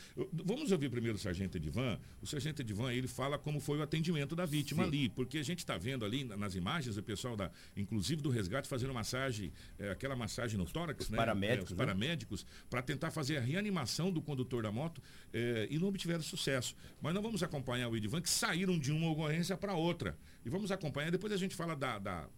[0.46, 1.98] Vamos ouvir primeiro o sargento Edvan.
[2.22, 4.90] O sargento Edvan, ele fala como foi o atendimento da vítima Sim.
[4.90, 5.10] ali.
[5.10, 8.94] Porque a gente está vendo ali nas imagens o pessoal, da, inclusive do resgate, fazendo
[8.94, 11.18] massagem, é, aquela massagem no tórax, os né?
[11.18, 12.17] Paramédicos, é, os paramédicos, né?
[12.70, 15.02] Para tentar fazer a reanimação do condutor da moto
[15.34, 16.76] eh, e não obtiveram sucesso.
[17.02, 20.18] Mas nós vamos acompanhar o Edivan, que saíram de uma ocorrência para outra.
[20.46, 22.30] E vamos acompanhar, depois a gente fala da, da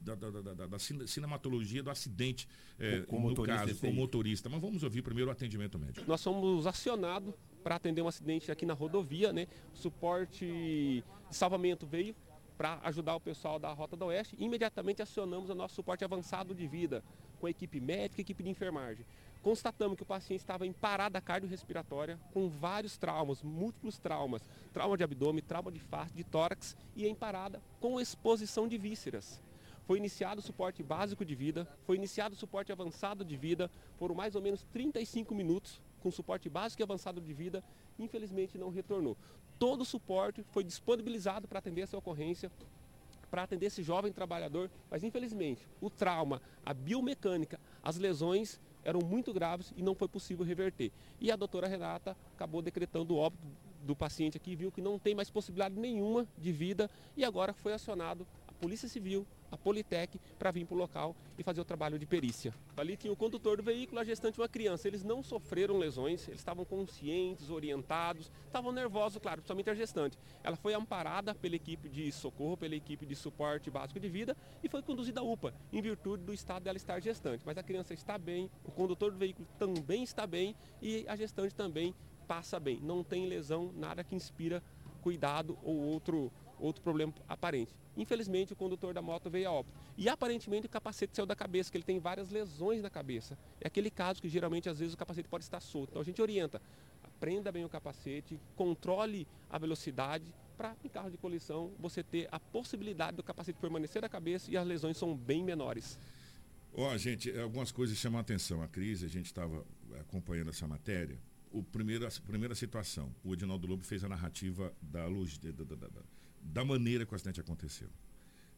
[0.00, 4.48] da, da, da, da, cinematologia do acidente é, com, no caso, com o motorista.
[4.48, 6.06] Mas vamos ouvir primeiro o atendimento médico.
[6.06, 9.48] Nós somos acionados para atender um acidente aqui na rodovia, né?
[9.74, 12.14] O suporte de salvamento veio
[12.56, 14.36] para ajudar o pessoal da Rota do Oeste.
[14.38, 17.02] Imediatamente acionamos o nosso suporte avançado de vida,
[17.38, 19.04] com a equipe médica e equipe de enfermagem.
[19.42, 24.42] Constatamos que o paciente estava em parada cardiorrespiratória com vários traumas, múltiplos traumas,
[24.72, 29.40] trauma de abdômen, trauma de face, de tórax e em parada com exposição de vísceras.
[29.86, 34.16] Foi iniciado o suporte básico de vida, foi iniciado o suporte avançado de vida, foram
[34.16, 37.62] mais ou menos 35 minutos com suporte básico e avançado de vida,
[37.98, 39.16] infelizmente não retornou.
[39.58, 42.50] Todo o suporte foi disponibilizado para atender essa ocorrência,
[43.30, 49.32] para atender esse jovem trabalhador, mas infelizmente o trauma, a biomecânica, as lesões eram muito
[49.32, 50.92] graves e não foi possível reverter.
[51.20, 53.42] E a doutora Renata acabou decretando o óbito
[53.82, 57.72] do paciente aqui, viu que não tem mais possibilidade nenhuma de vida e agora foi
[57.72, 62.06] acionado Polícia Civil, a Politec para vir para o local e fazer o trabalho de
[62.06, 62.52] perícia.
[62.76, 64.88] Ali tinha o condutor do veículo, a gestante e uma criança.
[64.88, 70.18] Eles não sofreram lesões, eles estavam conscientes, orientados, estavam nervosos, claro, principalmente a gestante.
[70.42, 74.68] Ela foi amparada pela equipe de socorro, pela equipe de suporte básico de vida e
[74.68, 77.42] foi conduzida à UPA, em virtude do estado dela estar gestante.
[77.46, 81.54] Mas a criança está bem, o condutor do veículo também está bem e a gestante
[81.54, 81.94] também
[82.26, 82.80] passa bem.
[82.82, 84.62] Não tem lesão, nada que inspira
[85.06, 87.74] cuidado ou outro, outro problema aparente.
[87.96, 89.76] Infelizmente, o condutor da moto veio a óbito.
[89.96, 93.38] E aparentemente o capacete saiu da cabeça, que ele tem várias lesões na cabeça.
[93.60, 95.90] É aquele caso que geralmente às vezes o capacete pode estar solto.
[95.90, 96.60] Então a gente orienta,
[97.18, 102.40] prenda bem o capacete, controle a velocidade para em carro de colisão você ter a
[102.40, 105.98] possibilidade do capacete permanecer na cabeça e as lesões são bem menores.
[106.72, 108.62] Ó, oh, gente, algumas coisas chamam a atenção.
[108.62, 109.64] A crise, a gente estava
[110.00, 111.18] acompanhando essa matéria.
[111.50, 115.64] O primeiro, a primeira situação, o Edinaldo Lobo fez a narrativa da, luz, da, da,
[115.74, 116.02] da,
[116.46, 117.88] da maneira que o acidente aconteceu.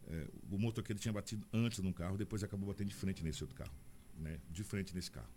[0.07, 3.57] É, o motoqueiro tinha batido antes num carro, depois acabou batendo de frente nesse outro
[3.57, 3.75] carro.
[4.17, 4.39] Né?
[4.51, 5.29] De frente nesse carro.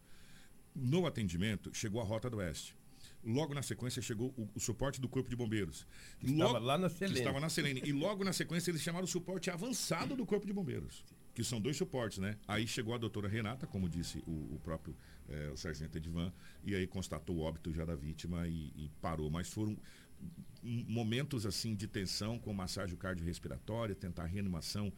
[0.74, 2.76] No atendimento, chegou a Rota do Oeste.
[3.24, 5.86] Logo na sequência chegou o, o suporte do Corpo de Bombeiros.
[6.20, 7.20] Que logo, estava lá na Selene.
[7.20, 7.82] estava na Selene.
[7.84, 11.04] e logo na sequência eles chamaram o suporte avançado do Corpo de Bombeiros.
[11.34, 12.38] Que são dois suportes, né?
[12.48, 14.96] Aí chegou a doutora Renata, como disse o, o próprio
[15.30, 16.32] é, o sargento Edvan,
[16.64, 19.30] e aí constatou o óbito já da vítima e, e parou.
[19.30, 19.78] Mas foram
[20.64, 24.94] momentos assim de tensão com massagem cardiorrespiratória, tentar reanimação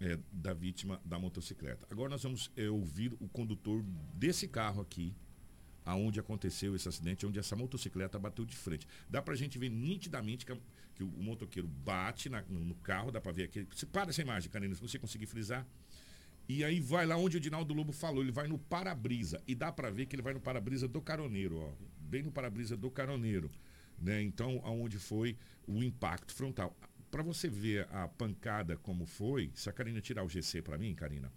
[0.00, 1.86] é, da vítima da motocicleta.
[1.90, 3.82] Agora nós vamos é, ouvir o condutor
[4.14, 5.14] desse carro aqui,
[5.84, 8.88] aonde aconteceu esse acidente, onde essa motocicleta bateu de frente.
[9.08, 10.56] Dá pra gente ver nitidamente que,
[10.94, 13.66] que o, o, motoqueiro bate na, no, carro, dá pra ver aqui.
[13.74, 15.66] Se para essa imagem, Karina, se você conseguir frisar.
[16.46, 19.42] E aí vai lá onde o Dinaldo Lobo falou, ele vai no para-brisa.
[19.46, 21.72] E dá para ver que ele vai no para-brisa do caroneiro, ó.
[22.00, 23.50] Bem no para-brisa do caroneiro.
[23.98, 24.22] Né?
[24.22, 26.76] Então, aonde foi o impacto frontal.
[27.10, 30.94] Para você ver a pancada como foi, se a Karina tirar o GC para mim,
[30.94, 31.32] Karina,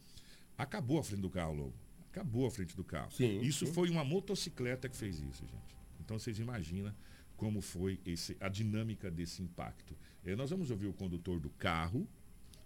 [0.58, 1.76] acabou a frente do carro, Lobo.
[2.10, 3.12] Acabou a frente do carro.
[3.12, 3.74] Sim, isso sim.
[3.74, 5.78] foi uma motocicleta que fez isso, gente.
[6.00, 6.94] Então vocês imaginam
[7.36, 9.96] como foi esse, a dinâmica desse impacto.
[10.26, 12.08] Eh, nós vamos ouvir o condutor do carro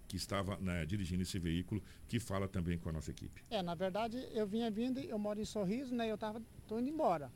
[0.07, 3.41] que estava né, dirigindo esse veículo, que fala também com a nossa equipe.
[3.49, 6.11] É, na verdade, eu vinha vindo, eu moro em Sorriso, né?
[6.11, 7.31] Eu tava, tô indo embora.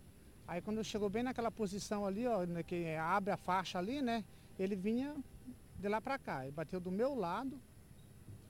[0.47, 4.23] Aí quando chegou bem naquela posição ali, ó, né, que abre a faixa ali, né?
[4.59, 5.15] Ele vinha
[5.79, 7.59] de lá para cá, ele bateu do meu lado.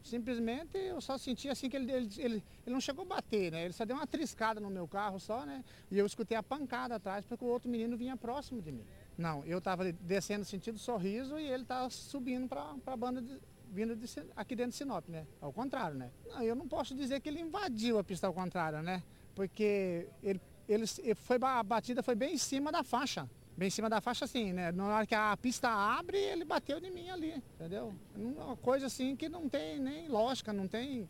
[0.03, 3.63] Simplesmente eu só senti assim que ele, ele, ele, não chegou a bater, né?
[3.63, 5.63] Ele só deu uma triscada no meu carro só, né?
[5.89, 8.85] E eu escutei a pancada atrás porque o outro menino vinha próximo de mim.
[9.17, 13.39] Não, eu estava descendo sentido sorriso e ele estava subindo para a banda de,
[13.71, 14.05] vindo de,
[14.35, 15.25] aqui dentro de Sinop, né?
[15.41, 16.11] Ao contrário, né?
[16.27, 19.01] Não, eu não posso dizer que ele invadiu a pista ao contrário, né?
[19.33, 23.29] Porque ele, ele, ele foi, a batida foi bem em cima da faixa.
[23.57, 24.71] Bem em cima da faixa, assim, né?
[24.71, 27.93] Na hora que a pista abre, ele bateu em mim ali, entendeu?
[28.15, 31.07] Uma coisa assim que não tem nem lógica, não tem,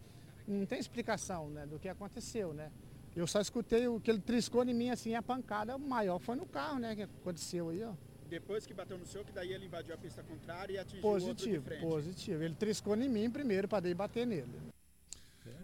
[0.47, 1.65] não tem explicação, né?
[1.65, 2.71] Do que aconteceu, né?
[3.15, 6.45] Eu só escutei o que ele triscou em mim, assim, a pancada maior foi no
[6.45, 6.95] carro, né?
[6.95, 7.93] Que aconteceu aí, ó.
[8.29, 11.07] Depois que bateu no seu, que daí ele invadiu a pista contrária e atingiu o
[11.11, 11.81] outro de Positivo, frente.
[11.81, 12.43] positivo.
[12.43, 14.51] Ele triscou em mim primeiro para daí bater nele.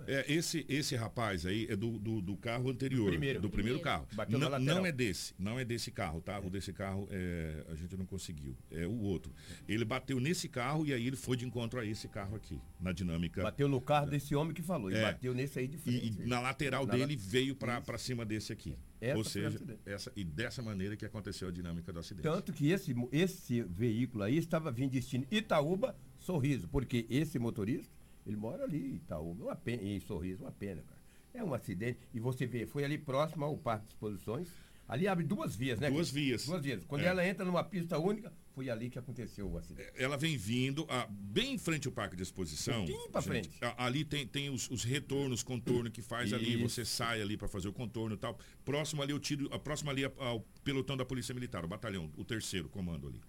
[0.07, 3.05] É, esse, esse rapaz aí é do, do, do carro anterior.
[3.05, 3.41] Do primeiro.
[3.41, 4.07] Do primeiro carro.
[4.29, 5.33] Não, não é desse.
[5.37, 6.39] Não é desse carro, tá?
[6.39, 8.55] O desse carro é, a gente não conseguiu.
[8.71, 9.31] É o outro.
[9.67, 12.59] Ele bateu nesse carro e aí ele foi de encontro a esse carro aqui.
[12.79, 13.41] Na dinâmica.
[13.43, 14.91] Bateu no carro desse homem que falou.
[14.91, 15.01] E É.
[15.01, 16.21] bateu nesse aí de E, frente.
[16.23, 18.75] e na lateral Na dele la- veio para cima desse aqui.
[18.99, 22.21] Essa Ou seja, essa, e dessa maneira que aconteceu a dinâmica do acidente.
[22.23, 27.89] Tanto que esse, esse veículo aí estava vindo destino Itaúba, Sorriso, porque esse motorista,
[28.25, 31.01] ele mora ali, Itaúba, uma pena, em Sorriso, uma pena, cara.
[31.33, 34.49] É um acidente, e você vê, foi ali próximo ao Parque de Exposições,
[34.87, 35.89] ali abre duas vias, né?
[35.89, 36.45] Duas vias.
[36.45, 36.83] Duas vias.
[36.85, 37.05] Quando É.
[37.07, 39.89] ela entra numa pista única, foi ali que aconteceu o acidente.
[39.95, 42.85] Ela vem vindo ah, bem em frente ao parque de exposição.
[43.09, 43.57] Pra gente, frente.
[43.63, 46.55] a- ali tem, tem os, os retornos, contorno que faz ali.
[46.55, 46.63] Isso.
[46.67, 48.37] Você sai ali para fazer o contorno e tal.
[48.65, 52.11] Próximo ali, eu tiro, a próximo ali a- ao pelotão da Polícia Militar, o batalhão,
[52.17, 53.21] o terceiro comando ali.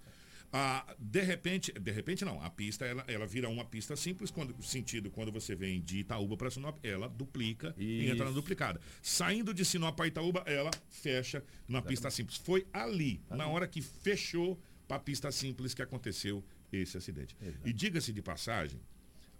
[0.52, 4.62] Ah, de repente, de repente não, a pista ela, ela vira uma pista simples, quando
[4.62, 8.34] sentido quando você vem de Itaúba para Sinop, ela duplica e entra na Isso.
[8.34, 8.78] duplicada.
[9.00, 12.36] Saindo de Sinop para Itaúba, ela fecha na pista simples.
[12.36, 17.34] Foi ali, na hora que fechou para a pista simples que aconteceu esse acidente.
[17.64, 18.78] E diga-se de passagem,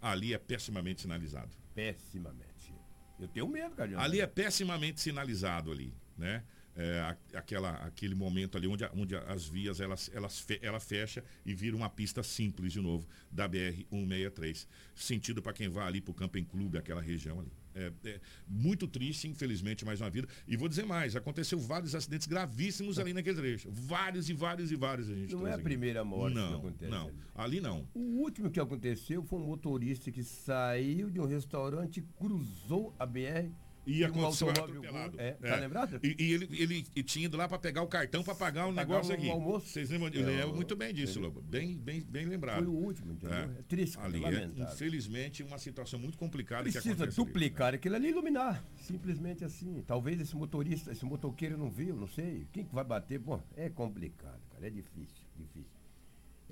[0.01, 1.51] ali é pessimamente sinalizado.
[1.75, 2.75] Pessimamente.
[3.21, 4.01] Eu tenho medo, cara.
[4.01, 6.43] Ali é pessimamente sinalizado ali, né?
[6.75, 11.77] É, aquela, aquele momento ali onde, onde as vias elas, elas ela fecha e vira
[11.77, 16.15] uma pista simples de novo da BR 163 sentido para quem vai ali para o
[16.15, 17.53] Camping Clube aquela região ali.
[17.75, 20.29] É, é muito triste infelizmente mais uma vida.
[20.47, 23.71] E vou dizer mais aconteceu vários acidentes gravíssimos ali naquele trecho.
[23.71, 26.91] Vários e vários e vários a gente Não é a primeira morte que não acontece
[26.91, 27.07] não.
[27.07, 27.17] ali.
[27.35, 27.89] ali não.
[27.95, 33.51] O último que aconteceu foi um motorista que saiu de um restaurante, cruzou a BR.
[33.85, 35.21] E um aconteceu automóvel atropelado.
[35.21, 35.49] É, É.
[35.51, 36.01] Tá lembrado?
[36.03, 38.75] E, e ele, ele e tinha ido lá para pegar o cartão para pagar um
[38.75, 39.29] Pagar negócio um aqui.
[39.31, 39.67] almoço.
[39.69, 40.09] Vocês lembram?
[40.13, 41.41] Eu É, lembro muito bem disso, ele- Lobo.
[41.43, 42.59] Bem, bem, bem lembrado.
[42.59, 43.37] Foi o último, entendeu?
[43.37, 47.13] É triste, cara, Ali, é, infelizmente, uma situação muito complicada que Precisa ali.
[47.13, 48.65] duplicar aquilo ali e iluminar.
[48.77, 49.83] Simplesmente assim.
[49.87, 52.47] Talvez esse motorista, esse motoqueiro não viu, não sei.
[52.53, 53.19] Quem que vai bater?
[53.19, 54.67] Bom, é complicado, cara.
[54.67, 55.72] É difícil, difícil.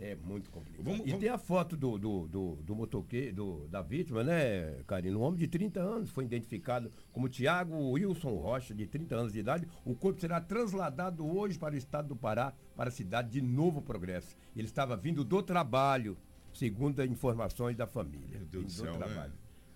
[0.03, 0.83] É muito complicado.
[0.85, 4.83] Vamos- e vamos- tem a foto do, do, do, do motoqueiro, do, da vítima, né,
[4.87, 5.17] Karina?
[5.19, 9.41] Um homem de 30 anos foi identificado como Tiago Wilson Rocha, de 30 anos de
[9.41, 9.69] idade.
[9.85, 13.83] O corpo será trasladado hoje para o estado do Pará, para a cidade de Novo
[13.83, 14.35] Progresso.
[14.57, 16.17] Ele estava vindo do trabalho,
[16.53, 18.39] segundo as informações da família.
[18.39, 19.31] Meu Deus do céu, né?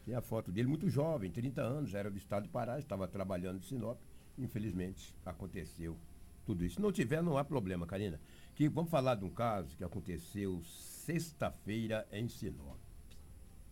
[0.07, 3.59] Tem a foto dele muito jovem, 30 anos, era do estado do Pará, estava trabalhando
[3.59, 3.99] em Sinop.
[4.39, 5.97] Infelizmente, aconteceu
[6.45, 6.77] tudo isso.
[6.77, 8.21] Se não tiver, não há problema, Karina.
[8.55, 12.79] Que vamos falar de um caso que aconteceu sexta-feira em Sinop.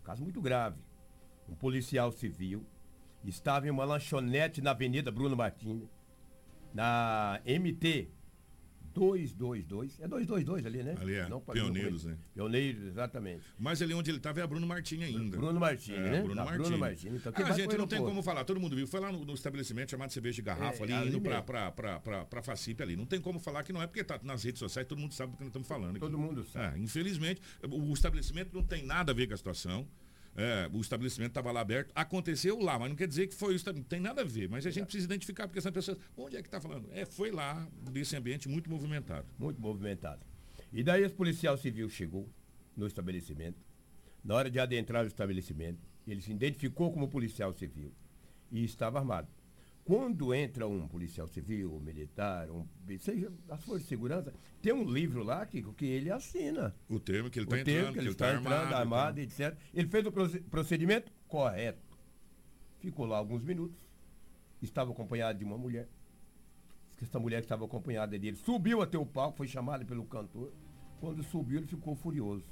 [0.03, 0.81] Caso muito grave.
[1.49, 2.67] Um policial civil
[3.25, 5.89] estava em uma lanchonete na Avenida Bruno Martins,
[6.75, 8.11] na MT
[8.93, 10.01] 222.
[10.01, 10.95] É 222 ali, né?
[11.01, 12.17] Ali é, Não, Pioneiros, né?
[12.35, 13.43] Pioneiros, exatamente.
[13.59, 15.37] Mas ali onde ele estava é a Bruno Martins ainda.
[15.37, 16.23] Bruno Martins, É, né?
[16.23, 16.59] Bruno Martins.
[16.59, 17.15] Bruno Martins.
[17.15, 18.45] Então, ah, vai gente, não tem como falar.
[18.45, 18.87] Todo mundo viu.
[18.87, 21.43] Foi lá no, no estabelecimento chamado Cerveja de Garrafa, É, ali, ali indo mesmo.
[21.43, 22.97] pra, pra, pra, pra Facip ali.
[22.97, 25.33] Não tem como falar que não é, porque tá nas redes sociais, todo mundo sabe
[25.33, 25.99] do que nós estamos falando.
[25.99, 26.25] Todo aqui.
[26.25, 26.79] mundo sabe.
[26.79, 29.87] É, infelizmente, o estabelecimento não tem nada a ver com a situação.
[30.35, 33.71] É, o estabelecimento estava lá aberto, aconteceu lá, mas não quer dizer que foi isso,
[33.71, 34.49] não tem nada a ver.
[34.49, 36.89] Mas a gente precisa identificar, porque essas pessoas, onde é que está falando?
[36.91, 39.27] É, foi lá, desse ambiente muito movimentado.
[39.39, 40.25] Muito movimentado.
[40.73, 42.29] E daí esse policial civil chegou
[42.75, 43.61] no estabelecimento.
[44.25, 47.93] Na hora de adentrar o estabelecimento, Ele se identificou como policial civil
[48.51, 49.29] e estava armado.
[49.85, 52.65] Quando entra um policial civil, um militar, um,
[53.01, 56.75] seja as forças de segurança, tem um livro lá que, que ele assina.
[56.89, 59.21] O termo que ele está o termo entrando, que ele está está entrando, armado, armado,
[59.21, 59.57] e etc.
[59.75, 61.83] Ele fez o proce- procedimento correto.
[62.79, 63.77] Ficou lá alguns minutos.
[64.61, 65.89] Estava acompanhado de uma mulher.
[67.01, 70.53] Essa mulher que estava acompanhada dele subiu até o palco, foi chamada pelo cantor.
[71.01, 72.45] Quando subiu, ele ficou furioso.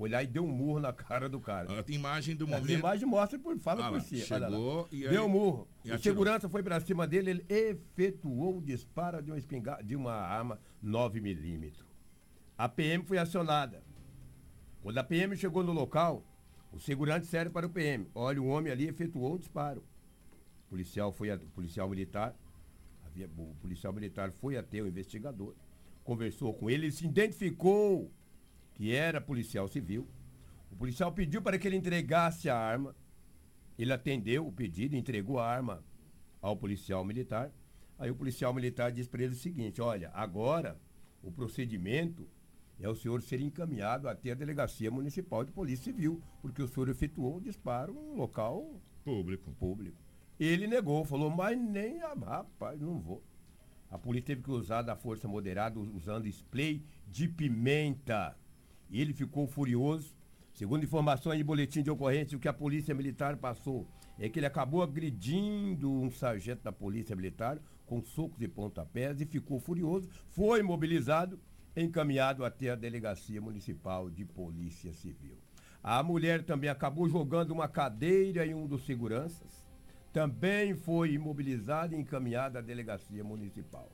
[0.00, 1.68] Foi lá e deu um murro na cara do cara.
[1.78, 2.70] A imagem do momento.
[2.70, 4.24] imagens mostram, por, fala Ah por si.
[4.32, 4.56] olha lá.
[4.56, 5.68] chegou e aí- Deu um murro.
[5.84, 9.94] e o segurança foi para cima dele, ele efetuou o disparo de uma, espingarda, de
[9.94, 11.74] uma arma 9mm.
[12.56, 13.82] A PM foi acionada.
[14.82, 16.24] Quando a PM chegou no local,
[16.72, 18.06] o segurança serve para o PM.
[18.14, 19.84] Olha, o homem ali efetuou o disparo.
[20.64, 22.34] O policial, foi a- policial militar,
[23.04, 25.54] havia- o policial militar foi até o investigador,
[26.02, 28.10] conversou com ele, ele se identificou
[28.80, 30.08] que era policial civil.
[30.72, 32.96] O policial pediu para que ele entregasse a arma.
[33.78, 35.84] Ele atendeu o pedido, entregou a arma
[36.40, 37.52] ao policial militar.
[37.98, 40.80] Aí o policial militar disse para ele o seguinte: Olha, agora
[41.22, 42.26] o procedimento
[42.80, 46.88] é o senhor ser encaminhado até a delegacia municipal de polícia civil, porque o senhor
[46.88, 49.52] efetuou um disparo em um local público.
[49.60, 49.98] público.
[50.38, 53.22] Ele negou, falou, mas nem a rapaz, não vou.
[53.90, 58.34] A polícia teve que usar da força moderada usando spray de pimenta.
[58.90, 60.14] E ele ficou furioso.
[60.52, 63.86] Segundo informações de boletim de ocorrência, o que a polícia militar passou
[64.18, 69.26] é que ele acabou agredindo um sargento da polícia militar com socos e pontapés e
[69.26, 70.08] ficou furioso.
[70.28, 71.38] Foi mobilizado,
[71.76, 75.38] encaminhado até a delegacia municipal de polícia civil.
[75.82, 79.70] A mulher também acabou jogando uma cadeira em um dos seguranças
[80.12, 83.90] também foi imobilizada e encaminhada à delegacia municipal.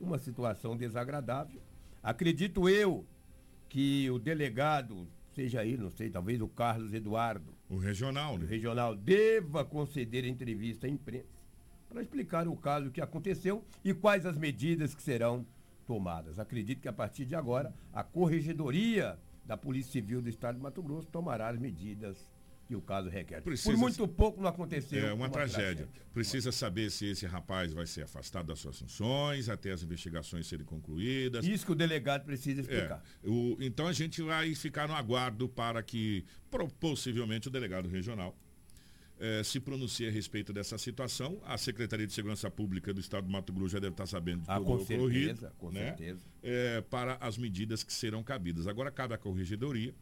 [0.00, 1.60] Uma situação desagradável.
[2.02, 3.06] Acredito eu
[3.70, 8.46] que o delegado, seja ele, não sei, talvez o Carlos Eduardo, O regional, o né?
[8.46, 11.40] regional, deva conceder entrevista à imprensa
[11.88, 15.46] para explicar o caso que aconteceu e quais as medidas que serão
[15.86, 16.38] tomadas.
[16.38, 19.16] Acredito que a partir de agora a corregedoria
[19.46, 22.30] da Polícia Civil do Estado de Mato Grosso tomará as medidas
[22.70, 23.42] que o caso requer.
[23.42, 25.04] Precisa- Por muito pouco não aconteceu.
[25.08, 25.88] É uma, tragédia.
[26.14, 30.64] Precisa saber se esse rapaz vai ser afastado das suas funções até as investigações serem
[30.64, 31.44] concluídas.
[31.44, 33.02] Isso que o delegado precisa explicar.
[33.24, 36.24] É, o- então a gente vai ficar no aguardo para que
[36.78, 38.36] possivelmente o delegado regional
[39.22, 41.38] eh, se pronuncie a respeito dessa situação.
[41.44, 44.50] A Secretaria de Segurança Pública do Estado do Mato Grosso já deve estar sabendo de
[44.50, 45.88] Ah, com o ocorrido, com né?
[45.88, 46.20] certeza.
[46.42, 48.66] Eh, para as medidas que serão cabidas.
[48.66, 49.92] Agora cabe à corregedoria.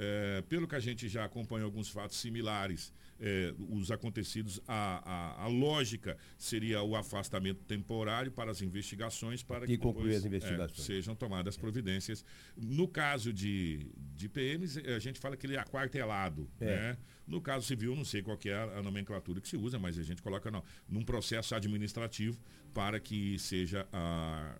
[0.00, 5.02] Eh, pelo que a gente já acompanhou alguns fatos similares, eh, os acontecidos, a,
[5.40, 10.24] a, a lógica seria o afastamento temporário para as investigações para E que depois, as
[10.24, 10.78] investigações.
[10.78, 12.24] eh, sejam tomadas providências.
[12.56, 16.48] No caso de, de PMs, a gente fala que ele é aquartelado.
[16.60, 16.64] É.
[16.66, 16.98] Né?
[17.26, 20.02] No caso civil, não sei qual é a, a nomenclatura que se usa, mas a
[20.04, 22.38] gente coloca no, num processo administrativo
[22.72, 24.56] para que seja ah,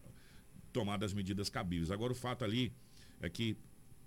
[0.72, 1.92] tomadas as medidas cabíveis.
[1.92, 2.72] Agora, o fato ali
[3.20, 3.56] é que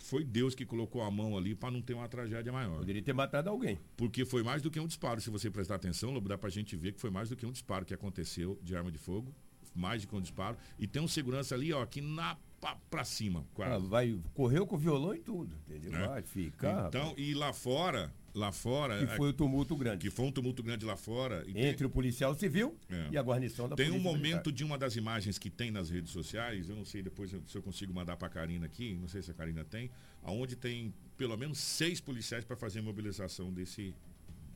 [0.02, 2.80] foi Deus que colocou a mão ali para não ter uma tragédia maior.
[2.80, 3.80] Poderia ter matado alguém.
[3.96, 5.22] Porque foi mais do que um disparo.
[5.22, 7.52] Se você prestar atenção, Lobo, dá pra gente ver que foi mais do que um
[7.52, 9.34] disparo que aconteceu de arma de fogo.
[9.74, 10.58] Mais do que um disparo.
[10.78, 13.74] E tem um segurança ali, ó, aqui na pra, pra cima, quase.
[13.74, 15.96] Ah, vai, correu com violão e tudo, entendeu?
[15.96, 16.08] É.
[16.08, 16.88] Vai ficar.
[16.88, 17.18] Então, rapaz.
[17.18, 19.00] e lá fora, lá fora.
[19.08, 19.98] que foi o tumulto grande.
[19.98, 21.44] Que foi um tumulto grande lá fora.
[21.56, 23.08] Entre o policial civil É.
[23.12, 24.52] e a guarnição da Tem um polícia momento militar.
[24.54, 27.64] de uma das imagens que tem nas redes sociais, eu não sei depois se eu
[27.64, 29.90] consigo mandar para a Karina aqui, não sei se a Karina tem,
[30.22, 33.96] aonde tem pelo menos seis policiais para fazer a mobilização desse,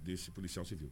[0.04, 0.92] desse policial civil.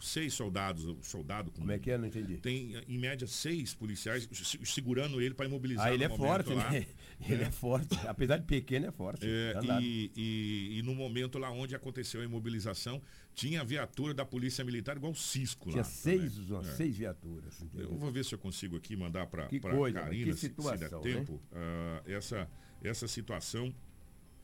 [0.00, 1.96] Seis soldados, soldado Como é que é?
[1.96, 2.36] Não entendi.
[2.38, 5.86] Tem, em média, seis policiais se- segurando ele para imobilizar.
[5.86, 6.70] Ah, ele é forte, lá.
[6.70, 6.86] né?
[7.28, 7.96] Ele é forte.
[8.08, 9.24] Apesar de pequeno, é forte.
[9.24, 9.80] É, Danado.
[9.84, 13.00] e, e- e no momento lá onde aconteceu a imobilização,
[13.32, 15.84] tinha a viatura da Polícia Militar igual o Cisco Tinha lá.
[15.84, 16.50] seis, também.
[16.52, 16.74] umas É.
[16.74, 17.62] seis viaturas.
[17.62, 17.90] entendeu?
[17.92, 19.48] Eu vou ver se eu consigo aqui mandar para a
[19.92, 21.20] Karina, que se- se, situação, der né?
[21.20, 22.50] tempo, ah, essa,
[22.82, 23.72] essa situação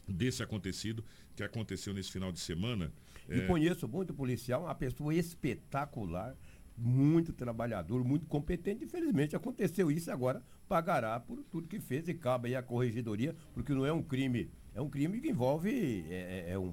[0.09, 1.05] desse acontecido
[1.37, 2.93] que aconteceu nesse final de semana.
[3.29, 6.35] E é, conheço muito policial, uma pessoa espetacular,
[6.77, 8.85] muito trabalhador, muito competente.
[8.85, 13.73] Infelizmente aconteceu isso agora pagará por tudo que fez e cabe aí a corregedoria, porque
[13.75, 16.73] não é um crime, é um crime que envolve é, é- é um,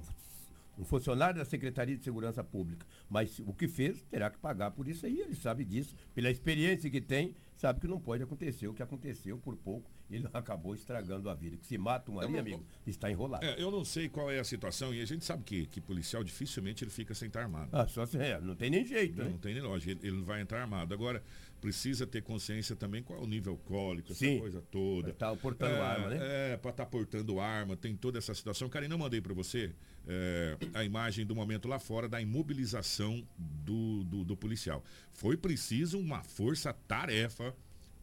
[0.78, 2.86] um funcionário da Secretaria de Segurança Pública.
[3.08, 6.90] Mas o que fez terá que pagar por isso aí, ele sabe disso, pela experiência
[6.90, 9.90] que tem sabe que não pode acontecer o que aconteceu por pouco.
[10.10, 11.56] Ele acabou estragando a vida.
[11.56, 13.44] Que se mata um ali, não- amigo, está enrolado.
[13.44, 16.22] É, eu não sei qual é a situação e a gente sabe que, que policial
[16.22, 17.70] dificilmente ele fica sem estar armado.
[17.72, 19.38] Ah, só se é, não tem nem jeito, Não né?
[19.40, 20.92] tem nem lógica, ele, ele não vai entrar armado.
[20.92, 21.22] Agora,
[21.66, 24.38] precisa ter consciência também qual é o nível alcoólico, essa Sim.
[24.38, 25.12] coisa toda.
[25.12, 26.18] Tá portando é, arma, né?
[26.52, 28.68] É, pra estar portando arma, tem toda essa situação.
[28.68, 29.74] Karina, eu mandei para você
[30.06, 34.84] é, a imagem do momento lá fora da imobilização do, do, do policial.
[35.10, 37.52] Foi preciso uma força-tarefa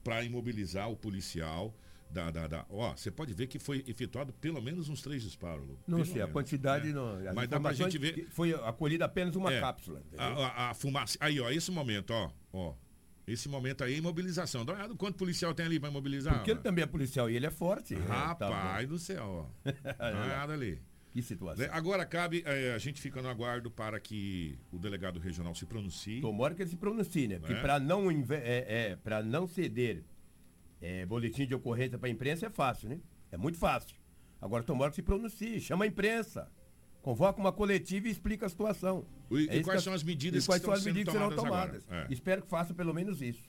[0.03, 1.74] para imobilizar o policial.
[2.11, 5.66] Da, da, da- Ó, você pode ver que foi efetuado pelo menos uns três disparos.
[5.66, 5.80] Lu.
[5.88, 6.93] Não Pelo sei, a menos, quantidade né?
[6.93, 7.16] não.
[7.28, 8.28] as Mas dá pra gente ver.
[8.30, 9.99] Foi acolhida apenas uma É, cápsula.
[10.16, 11.18] A, a- a fumaça.
[11.20, 12.76] Aí, ó, esse momento, ó, ó.
[13.26, 14.66] Esse momento aí é imobilização.
[14.66, 16.36] Dá olhada quanto policial tem ali para imobilizar.
[16.36, 17.96] Porque ele também é policial e ele é forte.
[17.96, 19.70] Rapaz Tá do céu, ó.
[19.98, 20.82] Dá olhada ali.
[21.14, 21.64] Que situação.
[21.64, 25.64] Né, Agora cabe, eh, a gente fica no aguardo para que o delegado regional se
[25.66, 26.20] pronuncie.
[26.22, 27.38] Tomara que ele se pronuncie, né?
[27.38, 27.62] Porque Né?
[27.62, 30.04] para não, é, é, pra não ceder
[30.82, 33.00] é, boletim de ocorrência para a imprensa é fácil, né?
[33.32, 33.96] É muito fácil.
[34.42, 36.52] Agora tomara que se pronuncie, chama a imprensa.
[37.04, 39.06] Convoca uma coletiva e explica a situação.
[39.30, 40.95] E- e É isso quais que- são as medidas e quais que são estão as
[40.95, 42.10] medidas sendo que serão tomadas tomadas.
[42.10, 42.14] É.
[42.14, 43.43] Espero que faça pelo menos isso.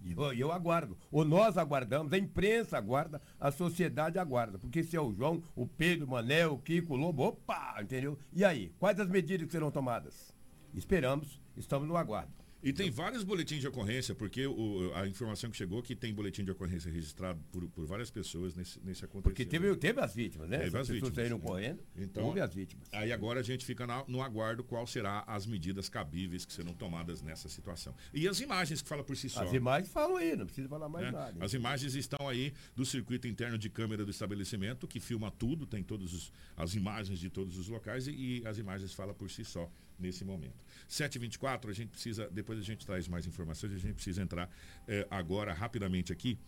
[0.00, 0.96] E eu, e eu aguardo.
[1.10, 4.58] Ou nós aguardamos, a imprensa aguarda, a sociedade aguarda.
[4.58, 8.16] Porque se é o João, o Pedro, o Manel, o Kiko, o Lobo, opa, entendeu?
[8.32, 10.32] E aí, quais as medidas que serão tomadas?
[10.74, 12.32] Esperamos, estamos no aguardo.
[12.64, 16.14] E tem vários boletins de ocorrência, porque o- a informação que chegou é que tem
[16.14, 19.22] boletim de ocorrência registrado por, por várias pessoas nesse, nesse acontecimento.
[19.22, 20.56] Porque teve, teve as vítimas, né?
[20.58, 21.44] Teve as pessoas vítimas, saíram né?
[21.44, 22.88] correndo, Então, houve as vítimas.
[22.92, 26.72] Aí agora a gente fica na- no aguardo qual será as medidas cabíveis que serão
[26.72, 27.94] tomadas nessa situação.
[28.14, 29.42] E as imagens que falam por si só.
[29.42, 31.12] As imagens falam aí, não precisa falar mais né?
[31.12, 31.32] nada.
[31.32, 31.44] hein?
[31.44, 35.82] As imagens estão aí do circuito interno de câmera do estabelecimento, que filma tudo, tem
[35.82, 39.70] todas as imagens de todos os locais e, e as imagens falam por si só
[39.98, 40.64] nesse momento.
[40.88, 44.50] 7h24, a gente precisa, depois a gente traz mais informações, a gente precisa entrar
[44.86, 46.38] eh, agora rapidamente aqui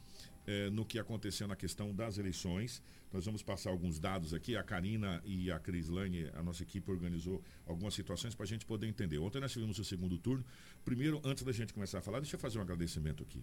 [0.47, 2.83] eh, no que aconteceu na questão das eleições.
[3.13, 4.57] Nós vamos passar alguns dados aqui.
[4.57, 8.87] A Karina e a Crislane, a nossa equipe, organizou algumas situações para a gente poder
[8.87, 9.19] entender.
[9.19, 10.45] Ontem nós tivemos o segundo turno.
[10.85, 13.43] Primeiro, antes da gente começar a falar, deixa eu fazer um agradecimento aqui.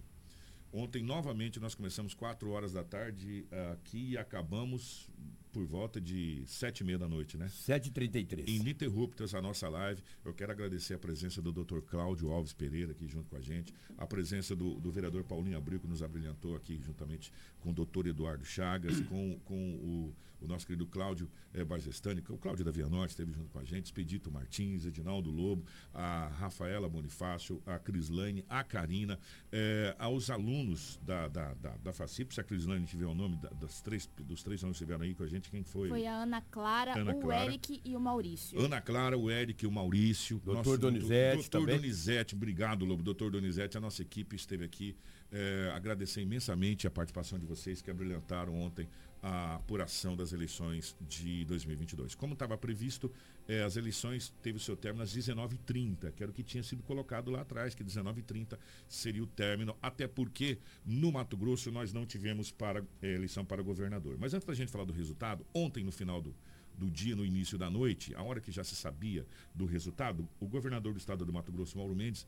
[0.75, 5.07] Ontem, novamente, nós começamos 4 horas da tarde aqui e acabamos
[5.51, 7.45] por volta de 7 e meia da noite, né?
[7.45, 8.47] 7h33.
[8.47, 10.01] Ininterruptas a nossa live.
[10.25, 11.81] Eu quero agradecer a presença do Dr.
[11.81, 15.79] Cláudio Alves Pereira aqui junto com a gente, a presença do, do vereador Paulinho Abril,
[15.79, 20.65] que nos abrilhantou aqui juntamente com o doutor Eduardo Chagas, com, com o, o nosso
[20.65, 21.29] querido Cláudio
[21.67, 25.29] Barzestani, que o Cláudio da Via Norte esteve junto com a gente, Expedito Martins, Edinaldo
[25.29, 25.63] Lobo,
[25.93, 29.19] a Rafaela Bonifácio, a Crislane, a Karina,
[29.51, 33.49] eh, aos alunos da, da, da, da FACIP, se a Crislane tiver o nome da-
[33.49, 35.89] das três, dos três alunos que estiveram aí com a gente, quem foi?
[35.89, 37.45] Foi a Ana Clara, Ana o Clara.
[37.45, 38.59] Eric e o Maurício.
[38.59, 40.41] Ana Clara, o Eric, o Maurício.
[40.43, 41.75] Doutor Donizete Doutor também.
[41.77, 43.03] Donizete, obrigado, Lobo.
[43.03, 44.95] Doutor Donizete, a nossa equipe esteve aqui.
[45.31, 48.87] É, agradecer imensamente a participação de vocês que abrilhantaram ontem
[49.23, 52.13] a apuração das eleições de 2022.
[52.13, 53.09] Como estava previsto,
[53.47, 56.83] é, as eleições teve o seu término às 19h30, que era o que tinha sido
[56.83, 62.05] colocado lá atrás, que 19h30 seria o término, até porque no Mato Grosso nós não
[62.05, 64.17] tivemos para, é, eleição para governador.
[64.19, 66.35] Mas antes da gente falar do resultado, ontem no final do,
[66.77, 70.47] do dia, no início da noite, a hora que já se sabia do resultado, o
[70.47, 72.27] governador do estado do Mato Grosso, Mauro Mendes,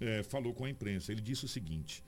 [0.00, 1.10] eh, falou com a imprensa.
[1.10, 2.04] Ele disse o seguinte.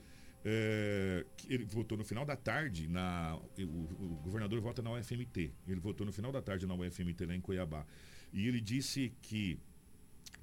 [1.37, 5.79] Que ele votou no final da tarde na o, o governador vota na UFMT ele
[5.79, 7.85] votou no final da tarde na UFMT lá em Cuiabá
[8.33, 9.59] e ele disse que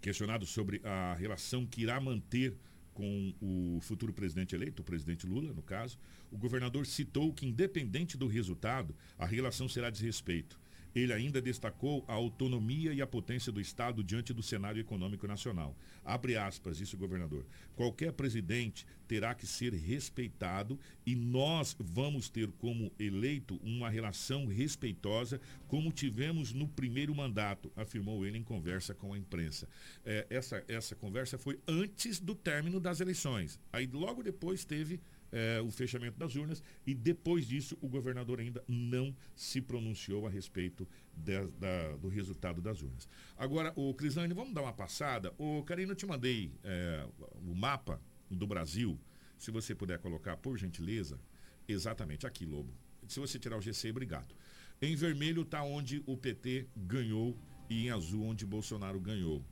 [0.01, 2.55] questionado sobre a relação que irá manter
[2.99, 5.97] com o futuro presidente eleito, o presidente Lula, no caso,
[6.33, 10.59] o governador citou que, independente do resultado, a relação será desrespeito.
[10.99, 15.77] Ele ainda destacou a autonomia e a potência do Estado diante do cenário econômico nacional.
[16.05, 17.47] Abre aspas, disse o governador.
[17.77, 25.41] Qualquer presidente terá que ser respeitado e nós vamos ter como eleito uma relação respeitosa
[25.69, 29.69] como tivemos no primeiro mandato, afirmou ele em conversa com a imprensa.
[30.05, 33.59] É, essa, essa conversa foi antes do término das eleições.
[33.73, 38.65] Aí logo depois teve é, o fechamento das urnas e depois disso o governador ainda
[38.67, 43.09] não se pronunciou a respeito de- da- do resultado das urnas.
[43.37, 45.33] Agora, o Crislane, vamos dar uma passada.
[45.39, 47.07] O Karina, eu te mandei é,
[47.47, 48.01] o mapa
[48.31, 48.99] do Brasil,
[49.39, 51.21] se você puder colocar, por gentileza,
[51.67, 52.73] exatamente aqui, Lobo.
[53.07, 54.35] Se você tirar o GC, obrigado.
[54.81, 57.37] Em vermelho está onde o PT ganhou
[57.69, 59.45] e em azul onde Bolsonaro ganhou.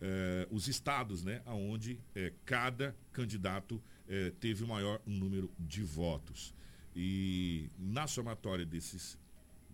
[0.00, 2.00] É, os estados, né, onde
[2.46, 6.54] cada candidato é, teve o maior número de votos.
[6.94, 9.16] E na somatória desses,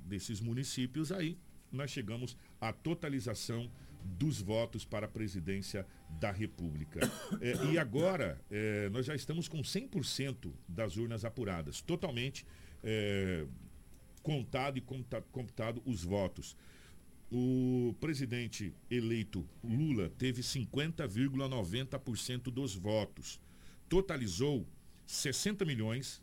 [0.05, 1.37] desses municípios aí,
[1.73, 3.69] nós chegamos a totalização
[4.05, 5.85] dos votos para a presidência
[6.21, 7.01] da República.
[7.41, 12.47] É, e agora, é, nós já estamos com 100% das urnas apuradas, totalmente
[12.85, 13.47] é,
[14.23, 14.83] contado e
[15.33, 16.57] computado os votos.
[17.31, 23.41] O presidente eleito Lula teve 50,90% dos votos.
[23.89, 24.67] Totalizou
[25.07, 26.21] 60 milhões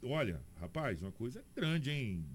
[0.03, 2.25] Olha, rapaz, uma coisa grande, hein?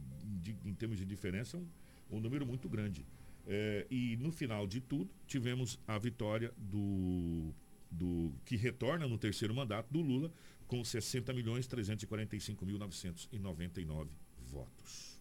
[0.42, 1.66] De, em termos de diferença, um,
[2.10, 3.04] um número muito grande.
[3.46, 7.54] É, e no final de tudo, tivemos a vitória do,
[7.90, 10.32] do que retorna no terceiro mandato do Lula
[10.66, 15.20] com 60 milhões 345 mil 999 votos.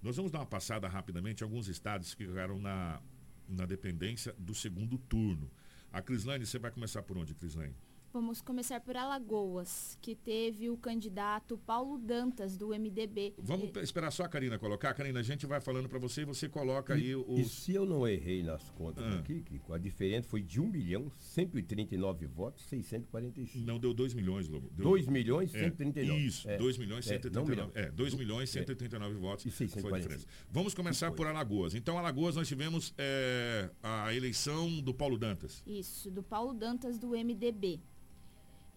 [0.00, 3.02] Nós vamos dar uma passada rapidamente alguns estados que ficaram na,
[3.48, 5.50] na dependência do segundo turno.
[5.92, 7.74] A Crislane, você vai começar por onde, Crislane?
[8.18, 13.34] Vamos começar por Alagoas, que teve o candidato Paulo Dantas, do MDB.
[13.38, 13.78] Vamos e...
[13.78, 14.92] esperar só a Karina colocar.
[14.92, 17.38] Karina, a gente vai falando para você e você coloca e, aí os...
[17.38, 19.20] E se eu não errei nas contas ah.
[19.20, 23.64] aqui, Kiko, a diferença foi de 1 milhão 139 votos, 645.
[23.64, 24.68] Não, deu 2 milhões, Lobo.
[24.70, 24.84] Deu...
[24.84, 26.10] 2 milhões 139.
[26.10, 26.56] É, isso, é.
[26.56, 27.70] 2 milhões 139.
[27.76, 29.16] É, 2 milhões 139 é.
[29.16, 29.46] votos.
[29.46, 30.28] E 645.
[30.50, 31.72] Vamos começar por Alagoas.
[31.72, 35.62] Então, Alagoas, nós tivemos é, a eleição do Paulo Dantas.
[35.64, 37.80] Isso, do Paulo Dantas, do MDB.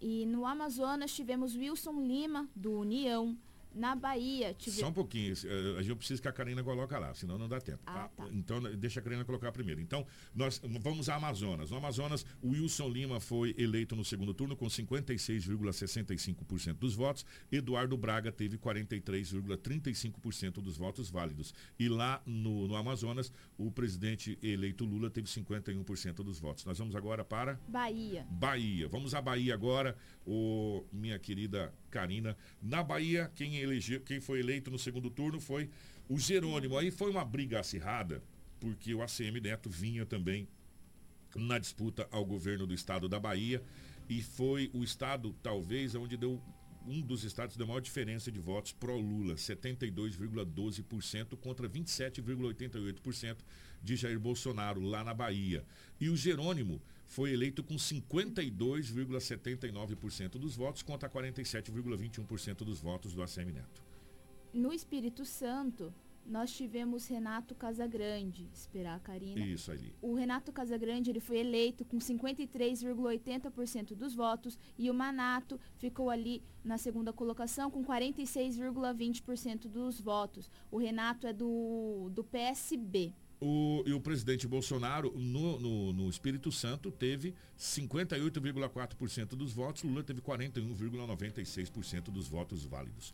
[0.02, 3.38] E no Amazonas tivemos Wilson Lima, do União.
[3.74, 4.82] Na Bahia tivemos.
[4.82, 7.62] Só um pouquinho, eh, a gente precisa que a Karina coloque lá, senão não dá
[7.62, 7.80] tempo.
[7.86, 8.28] Ah, tá.
[8.32, 9.80] Então, deixa a Karina colocar primeiro.
[9.80, 10.06] Então,
[10.36, 11.72] nós vamos ao Amazonas.
[11.72, 17.26] No Amazonas, o Wilson Lima foi eleito no segundo turno com 56,65% dos votos.
[17.52, 21.54] Eduardo Braga teve 43,35% dos votos válidos.
[21.80, 26.66] E lá no, no Amazonas, o presidente eleito Lula teve 51% dos votos.
[26.66, 27.60] Nós vamos agora para.
[27.68, 28.26] Bahia.
[28.30, 28.88] Bahia.
[28.88, 29.96] Vamos à Bahia agora,
[30.26, 32.38] o, minha querida Karina.
[32.62, 35.70] Na Bahia, quem elegeu, quem foi eleito no segundo turno foi
[36.08, 36.78] o Jerônimo.
[36.78, 38.24] Aí foi uma briga acirrada,
[38.60, 40.48] porque o ACM Neto vinha também
[41.36, 43.64] na disputa ao governo do estado da Bahia
[44.10, 46.42] e foi o estado, talvez, onde deu
[46.86, 53.38] um dos estados deu maior diferença de votos pró-Lula, 72,12% contra 27,88%
[53.84, 55.64] de Jair Bolsonaro lá na Bahia.
[56.00, 56.82] E o Jerônimo
[57.12, 63.84] foi eleito com 52,79% dos votos contra 47,21% dos votos do ACM Neto.
[64.54, 65.94] No Espírito Santo,
[66.26, 69.46] nós tivemos Renato Casagrande, esperar a Karina.
[69.46, 69.94] Isso ali.
[70.02, 76.42] O Renato Casagrande ele foi eleito com 53,80% dos votos e o Manato ficou ali
[76.64, 80.50] na segunda colocação com 46,20% dos votos.
[80.72, 83.14] O Renato é do, do PSB.
[83.44, 90.04] O, e o presidente Bolsonaro, no, no, no Espírito Santo, teve 58,4% dos votos, Lula
[90.04, 93.12] teve 41,96% dos votos válidos.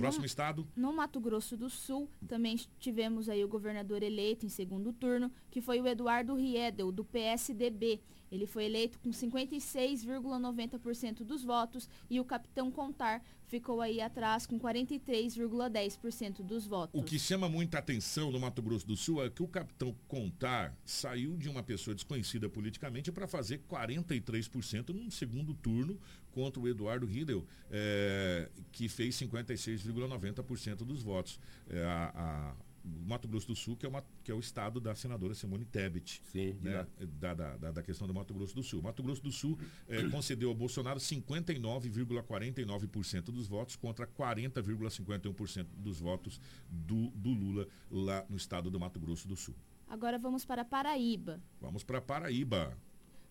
[0.00, 0.66] Próximo no, estado?
[0.74, 5.60] No Mato Grosso do Sul, também tivemos aí o governador eleito em segundo turno, que
[5.60, 8.00] foi o Eduardo Riedel, do PSDB.
[8.32, 14.58] Ele foi eleito com 56,90% dos votos e o capitão Contar ficou aí atrás com
[14.58, 16.98] 43,10% dos votos.
[16.98, 20.72] O que chama muita atenção no Mato Grosso do Sul é que o capitão Contar
[20.84, 25.98] saiu de uma pessoa desconhecida politicamente para fazer 43% num segundo turno
[26.30, 31.40] contra o Eduardo Riedel, é, que fez 56,90% dos votos.
[31.68, 32.54] É, a,
[32.84, 36.22] Mato Grosso do Sul, que é, uma, que é o estado da senadora Simone Tebet,
[36.24, 36.86] Sim, né,
[37.18, 38.80] da, da, da, da, questão do Mato Grosso do Sul.
[38.82, 39.58] Mato Grosso do Sul
[39.88, 48.24] eh, concedeu ao Bolsonaro 59,49% dos votos contra 40,51% dos votos do, do Lula lá
[48.28, 49.54] no estado do Mato Grosso do Sul.
[49.86, 51.40] Agora vamos para Paraíba.
[51.60, 52.78] Vamos para Paraíba.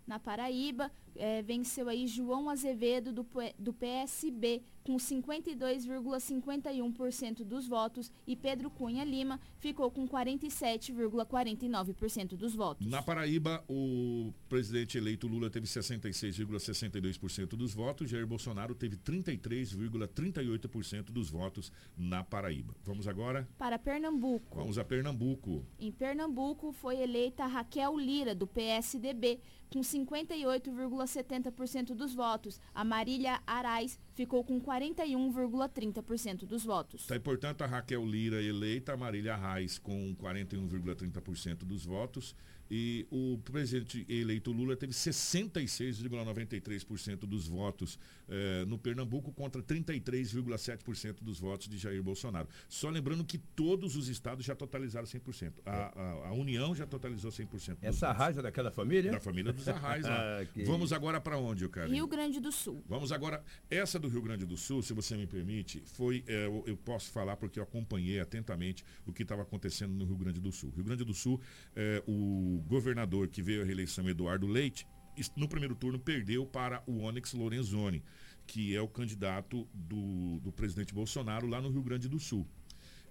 [0.06, 3.26] Na Paraíba, é, venceu aí João Azevedo do,
[3.60, 12.88] do PSB com 52,51% dos votos e Pedro Cunha Lima ficou com 47,49% dos votos.
[12.88, 21.30] Na Paraíba, o presidente eleito Lula teve 66,62% dos votos, Jair Bolsonaro teve 33,38% dos
[21.30, 22.76] votos na Paraíba.
[22.84, 24.58] Vamos agora para Pernambuco.
[24.58, 25.66] Vamos a Pernambuco.
[25.80, 32.60] Em Pernambuco foi eleita Raquel Lira do PSDB com 58,70% dos votos.
[32.74, 37.04] A Marília Arais ficou com 41,30% dos votos.
[37.04, 42.36] Está, portanto, a Raquel Lira eleita, a Marília Reis com 41,30% dos votos
[42.70, 47.98] e o presidente eleito Lula teve 66,93% dos votos
[48.28, 52.48] eh, no Pernambuco contra 33,7% dos votos de Jair Bolsonaro.
[52.68, 55.54] Só lembrando que todos os estados já totalizaram 100%.
[55.66, 57.78] A, a, a União já totalizou 100%.
[57.82, 59.12] Essa Arraiz é daquela família?
[59.12, 60.06] Da família dos Arraiz.
[60.10, 61.88] ah, Vamos agora para onde, cara?
[61.88, 62.84] Rio Grande do Sul.
[62.88, 63.44] Vamos agora.
[63.70, 66.24] Essa do Rio Grande do Sul, se você me permite, foi.
[66.28, 70.18] Eh, eu, eu, posso falar porque eu acompanhei atentamente o que estava acontecendo no Rio
[70.18, 70.72] Grande do Sul.
[70.76, 71.42] Rio Grande do Sul,
[71.76, 74.88] eh, o governador que veio à reeleição, Eduardo Leite,
[75.36, 78.04] no primeiro turno perdeu para o Onyx Lorenzoni,
[78.48, 82.48] que é o candidato do, do presidente Bolsonaro lá no Rio Grande do Sul.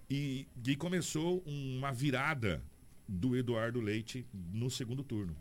[0.09, 2.63] E, e começou uma virada
[3.07, 5.35] do Eduardo Leite no segundo turno.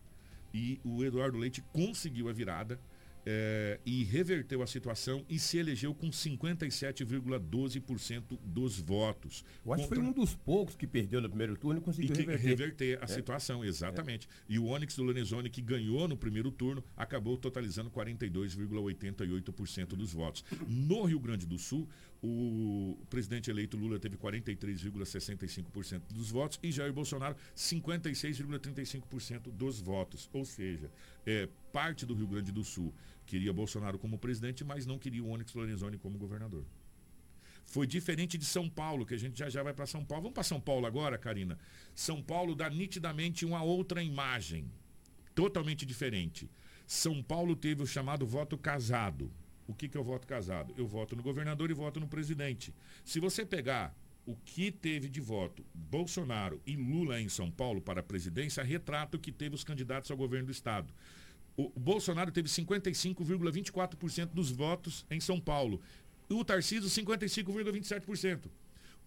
[0.52, 2.80] E o Eduardo Leite conseguiu a virada
[3.30, 9.44] é, e reverteu a situação e se elegeu com 57,12% dos votos.
[9.66, 12.18] Eu acho que foi um dos poucos que perdeu no primeiro turno e conseguiu e
[12.20, 12.48] reverter.
[12.48, 12.98] reverter.
[13.02, 13.06] a é.
[13.06, 14.26] situação, exatamente.
[14.26, 14.30] É.
[14.54, 20.42] E o Onyx do Lorenzoni, que ganhou no primeiro turno, acabou totalizando 42,88% dos votos.
[20.66, 21.86] No Rio Grande do Sul,
[22.22, 30.30] o presidente eleito Lula teve 43,65% dos votos e Jair Bolsonaro 56,35% dos votos.
[30.32, 30.90] Ou seja,
[31.26, 32.94] é, parte do Rio Grande do Sul
[33.28, 36.64] queria Bolsonaro como presidente, mas não queria o Onyx Lorenzoni como governador.
[37.66, 40.22] Foi diferente de São Paulo, que a gente já já vai para São Paulo.
[40.22, 41.58] Vamos para São Paulo agora, Karina.
[41.94, 44.64] São Paulo dá nitidamente uma outra imagem,
[45.34, 46.50] totalmente diferente.
[46.86, 49.30] São Paulo teve o chamado voto casado.
[49.66, 50.72] O que, que é o voto casado?
[50.78, 52.74] Eu voto no governador e voto no presidente.
[53.04, 58.00] Se você pegar o que teve de voto Bolsonaro e Lula em São Paulo para
[58.00, 60.92] a presidência, retrata o que teve os candidatos ao governo do estado.
[61.58, 65.80] O Bolsonaro teve 55,24% dos votos em São Paulo.
[66.30, 68.42] O Tarcísio, 55,27%.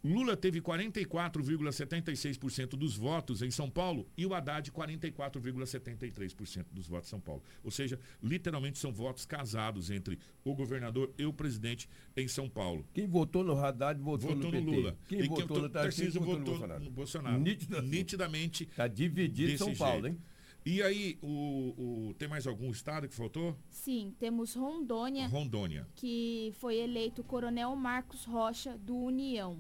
[0.03, 7.11] Lula teve 44,76% dos votos em São Paulo e o Haddad 44,73% dos votos em
[7.11, 7.41] São Paulo.
[7.63, 11.87] Ou seja, literalmente são votos casados entre o governador e o presidente
[12.17, 12.85] em São Paulo.
[12.93, 14.97] Quem votou no Haddad votou, votou no, no Lula.
[15.07, 16.83] Quem e votou quem, no Tarcísio votou, votou no Bolsonaro.
[16.83, 17.39] No Bolsonaro.
[17.39, 17.95] Nitidamente.
[17.95, 18.63] Nitidamente.
[18.63, 20.17] Está dividido São Paulo, jeito.
[20.17, 20.21] hein?
[20.63, 23.57] E aí, o, o, tem mais algum estado que faltou?
[23.69, 25.27] Sim, temos Rondônia.
[25.27, 25.87] Rondônia.
[25.95, 29.59] Que foi eleito Coronel Marcos Rocha do União.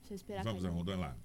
[0.00, 0.44] Deixa eu esperar.
[0.44, 1.16] Vamos a Rondônia lá.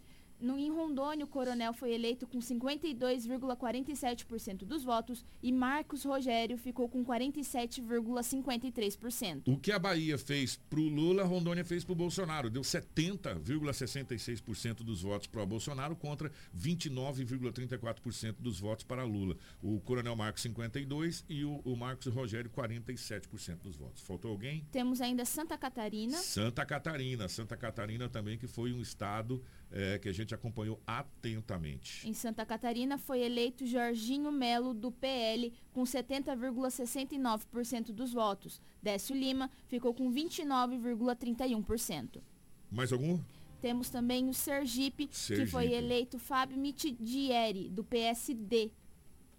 [0.41, 6.89] No, em Rondônia, o coronel foi eleito com 52,47% dos votos e Marcos Rogério ficou
[6.89, 9.43] com 47,53%.
[9.45, 12.49] O que a Bahia fez para o Lula, Rondônia fez para o Bolsonaro.
[12.49, 19.37] Deu 70,66% dos votos para o Bolsonaro contra 29,34% dos votos para Lula.
[19.61, 24.01] O coronel Marcos 52% e o, o Marcos Rogério 47% dos votos.
[24.01, 24.65] Faltou alguém?
[24.71, 26.17] Temos ainda Santa Catarina.
[26.17, 27.27] Santa Catarina.
[27.27, 29.39] Santa Catarina também que foi um estado
[29.71, 32.07] é, que a gente acompanhou atentamente.
[32.07, 38.61] Em Santa Catarina foi eleito Jorginho Melo, do PL, com 70,69% dos votos.
[38.81, 42.21] Décio Lima ficou com 29,31%.
[42.69, 43.19] Mais algum?
[43.61, 45.45] Temos também o Sergipe, Sergipe.
[45.45, 48.71] que foi eleito Fábio Mitidieri, do PSD.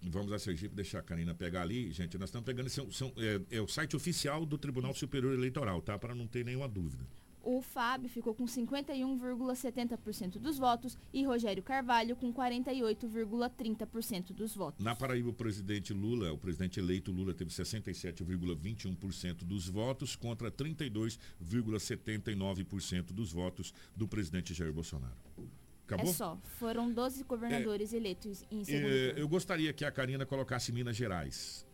[0.01, 1.91] Vamos a Sergipe deixar a Karina pegar ali.
[1.91, 2.69] Gente, nós estamos pegando.
[2.69, 5.97] São, são, é, é o site oficial do Tribunal Superior Eleitoral, tá?
[5.97, 7.05] Para não ter nenhuma dúvida.
[7.43, 14.81] O Fábio ficou com 51,70% dos votos e Rogério Carvalho com 48,30% dos votos.
[14.83, 23.11] Na Paraíba, o presidente Lula, o presidente eleito Lula, teve 67,21% dos votos contra 32,79%
[23.11, 25.17] dos votos do presidente Jair Bolsonaro.
[25.85, 26.09] Acabou?
[26.09, 26.37] É só.
[26.57, 30.95] Foram 12 governadores é, eleitos em segundo é, Eu gostaria que a Karina colocasse Minas
[30.95, 31.65] Gerais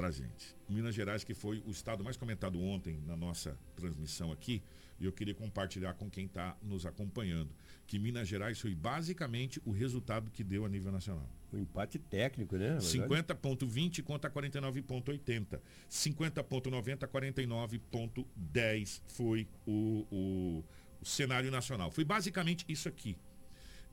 [0.00, 0.56] pra gente.
[0.66, 4.62] Minas Gerais, que foi o estado mais comentado ontem na nossa transmissão aqui,
[4.98, 7.50] e eu queria compartilhar com quem está nos acompanhando,
[7.86, 11.28] que Minas Gerais foi basicamente o resultado que deu a nível nacional.
[11.52, 12.78] O empate técnico, né?
[12.78, 15.60] 50.20 contra 49.80.
[15.90, 20.64] 50.90 49.10 foi o, o,
[21.00, 21.90] o cenário nacional.
[21.90, 23.18] Foi basicamente isso aqui.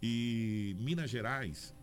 [0.02, 1.74] E Minas Gerais,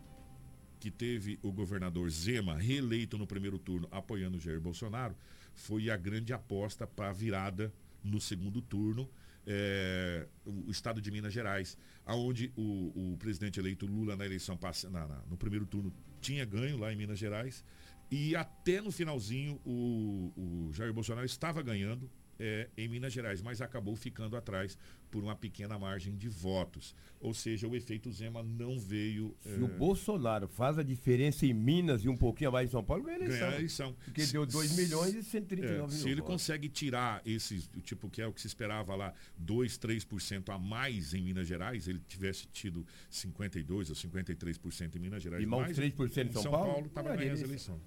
[0.79, 5.15] que teve o governador Zema reeleito no primeiro turno apoiando Jair Bolsonaro,
[5.53, 7.73] foi a grande aposta para a virada
[8.03, 9.09] no segundo turno.
[9.47, 14.57] É, o estado de Minas Gerais, aonde o, o presidente eleito Lula na eleição
[14.89, 17.63] na, na, no primeiro turno tinha ganho lá em Minas Gerais
[18.09, 22.09] e até no finalzinho o, o Jair Bolsonaro estava ganhando
[22.39, 24.77] é, em Minas Gerais, mas acabou ficando atrás
[25.09, 26.93] por uma pequena margem de votos.
[27.21, 29.35] Ou seja, o efeito Zema não veio.
[29.39, 29.63] Se é...
[29.63, 33.17] o Bolsonaro faz a diferença em Minas e um pouquinho mais em São Paulo, ganha
[33.17, 33.39] a eleição.
[33.39, 33.95] Ganha a eleição.
[34.03, 35.89] Porque se, deu 2 milhões e 139 é, mil.
[35.89, 36.33] Se ele votos.
[36.33, 41.13] consegue tirar esses, tipo, que é o que se esperava lá, 2, 3% a mais
[41.13, 45.41] em Minas Gerais, ele tivesse tido 52% ou 53% em Minas Gerais.
[45.41, 47.79] E mais 3% em São, São Paulo, estava ganhando a eleição.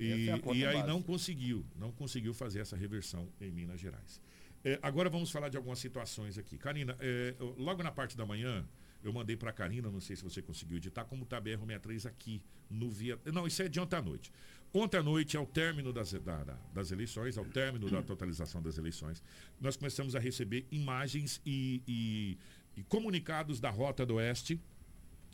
[0.00, 4.20] E, é e, aí não conseguiu, não conseguiu fazer essa reversão em Minas Gerais.
[4.64, 6.56] É, agora vamos falar de algumas situações aqui.
[6.56, 8.66] Karina, é, logo na parte da manhã,
[9.02, 12.06] eu mandei para a Karina, não sei se você conseguiu editar, como está a BR-63
[12.06, 13.18] aqui no Via.
[13.26, 14.32] Não, isso é de ontem à noite.
[14.72, 18.78] Ontem à noite, ao término das, da, da, das eleições, ao término da totalização das
[18.78, 19.22] eleições,
[19.60, 22.38] nós começamos a receber imagens e, e,
[22.76, 24.60] e comunicados da Rota do Oeste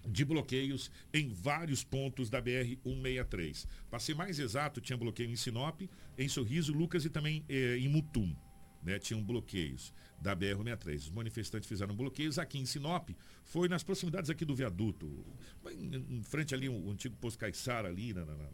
[0.07, 3.67] de bloqueios em vários pontos da BR-163.
[3.91, 5.83] Para ser mais exato, tinha bloqueio em Sinop,
[6.17, 8.35] em Sorriso, Lucas e também eh, em Mutum.
[8.83, 10.97] Né, tinham bloqueios da BR-163.
[10.97, 13.11] Os manifestantes fizeram bloqueios aqui em Sinop,
[13.43, 15.27] foi nas proximidades aqui do viaduto,
[15.73, 18.49] em, em frente ali, o, antigo posto Caiçara ali, na, na, na,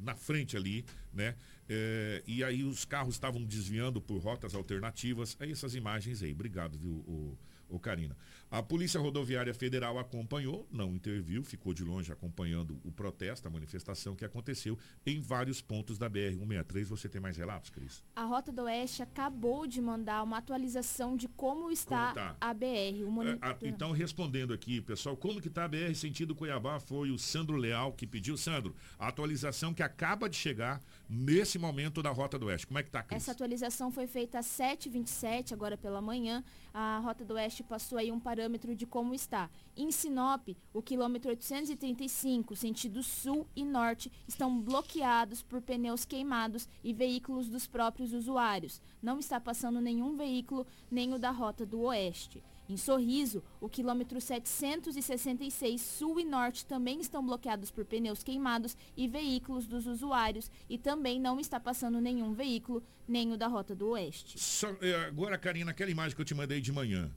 [0.00, 1.36] na frente ali, né?
[1.68, 5.36] É, e aí os carros estavam desviando por rotas alternativas.
[5.38, 6.32] É essas imagens aí.
[6.32, 7.38] Obrigado, viu, o,
[7.68, 8.16] o Karina.
[8.50, 14.16] A Polícia Rodoviária Federal acompanhou, não interviu, ficou de longe acompanhando o protesto, a manifestação
[14.16, 16.84] que aconteceu em vários pontos da BR-163.
[16.86, 18.02] Você tem mais relatos, Cris?
[18.16, 22.36] A Rota do Oeste acabou de mandar uma atualização de como está como tá?
[22.40, 23.04] a BR.
[23.06, 23.50] O monitor...
[23.50, 26.80] é, a, então, respondendo aqui, pessoal, como que está a BR sentido Cuiabá?
[26.80, 28.34] Foi o Sandro Leal que pediu.
[28.38, 32.66] Sandro, a atualização que acaba de chegar nesse momento da Rota do Oeste.
[32.66, 33.22] Como é que está, Cris?
[33.22, 36.42] Essa atualização foi feita às 7h27, agora pela manhã.
[36.72, 38.37] A Rota do Oeste passou aí um parâmetro
[38.76, 39.50] de como está.
[39.76, 46.92] Em Sinop, o quilômetro 835, sentido sul e norte, estão bloqueados por pneus queimados e
[46.92, 48.80] veículos dos próprios usuários.
[49.02, 52.42] Não está passando nenhum veículo, nem o da Rota do Oeste.
[52.68, 59.08] Em Sorriso, o quilômetro 766 sul e norte também estão bloqueados por pneus queimados e
[59.08, 63.88] veículos dos usuários e também não está passando nenhum veículo, nem o da Rota do
[63.88, 64.38] Oeste.
[64.38, 67.10] Só, é, agora, Karina, aquela imagem que eu te mandei de manhã.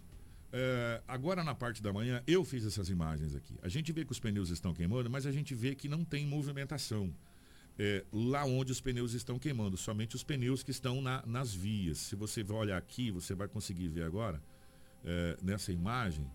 [0.54, 3.58] É, agora na parte da manhã, eu fiz essas imagens aqui.
[3.62, 6.26] A gente vê que os pneus estão queimando, mas a gente vê que não tem
[6.26, 7.14] movimentação.
[7.80, 11.99] É, lá onde os pneus estão queimando, somente os pneus que estão na, nas vias.
[11.99, 14.41] Se você olhar aqui, você vai conseguir ver agora
[15.06, 16.30] é, nessa imagem,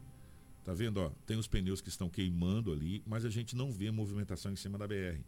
[0.65, 0.99] tá vendo?
[0.99, 4.57] Ó, tem os pneus que estão queimando ali, mas a gente não vê movimentação em
[4.57, 5.21] cima da BR.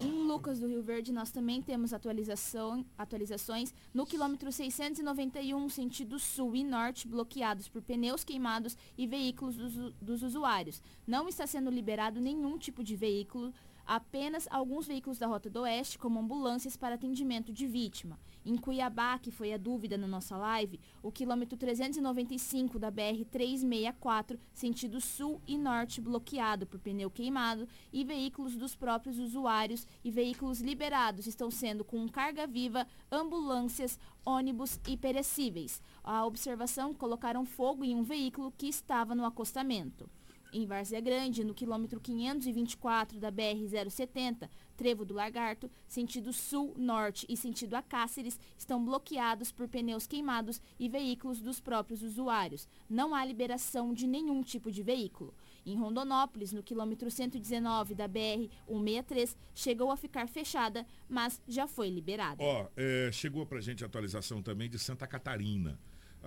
[0.00, 6.54] Em Lucas do Rio Verde, nós também temos atualização, atualizações no quilômetro 691, sentido sul
[6.54, 10.80] e norte, bloqueados por pneus queimados e veículos dos, dos usuários.
[11.04, 13.52] Não está sendo liberado nenhum tipo de veículo
[13.84, 18.20] apenas alguns veículos da Rota do Oeste, como ambulâncias para atendimento de vítima.
[18.44, 25.00] Em Cuiabá, que foi a dúvida na nossa live, o quilômetro 395 da BR-364, sentido
[25.00, 31.26] sul e norte, bloqueado por pneu queimado e veículos dos próprios usuários e veículos liberados
[31.26, 35.82] estão sendo com carga viva, ambulâncias, ônibus e perecíveis.
[36.02, 40.08] A observação colocaram fogo em um veículo que estava no acostamento.
[40.50, 47.74] Em Várzea Grande, no quilômetro 524 da BR-070, Trevo do Lagarto, sentido sul-norte e sentido
[47.74, 52.66] a Cáceres, estão bloqueados por pneus queimados e veículos dos próprios usuários.
[52.88, 55.34] Não há liberação de nenhum tipo de veículo.
[55.66, 62.42] Em Rondonópolis, no quilômetro 119 da BR-163, chegou a ficar fechada, mas já foi liberada.
[62.42, 65.78] Ó, é, chegou pra gente a atualização também de Santa Catarina.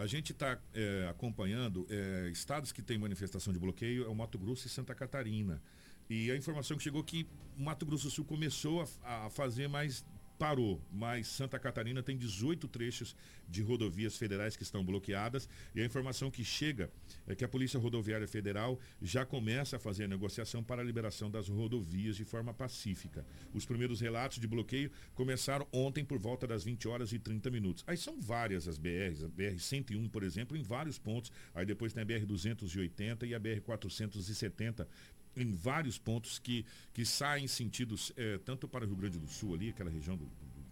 [0.01, 4.35] A gente está é, acompanhando é, estados que têm manifestação de bloqueio, é o Mato
[4.39, 5.61] Grosso e Santa Catarina.
[6.09, 10.03] E a informação que chegou que Mato Grosso do Sul começou a, a fazer, mas
[10.41, 10.81] parou.
[10.91, 13.15] Mas Santa Catarina tem 18 trechos
[13.47, 15.47] de rodovias federais que estão bloqueadas.
[15.75, 16.89] E a informação que chega
[17.27, 21.29] é que a Polícia Rodoviária Federal já começa a fazer a negociação para a liberação
[21.29, 23.23] das rodovias de forma pacífica.
[23.53, 27.83] Os primeiros relatos de bloqueio começaram ontem por volta das 20 horas e 30 minutos.
[27.85, 31.31] Aí são várias as BRs, a BR-101, por exemplo, em vários pontos.
[31.53, 34.87] Aí depois tem a BR-280 e a BR-470
[35.35, 39.53] em vários pontos que, que saem sentidos, é, tanto para o Rio Grande do Sul
[39.53, 40.27] ali, aquela região do,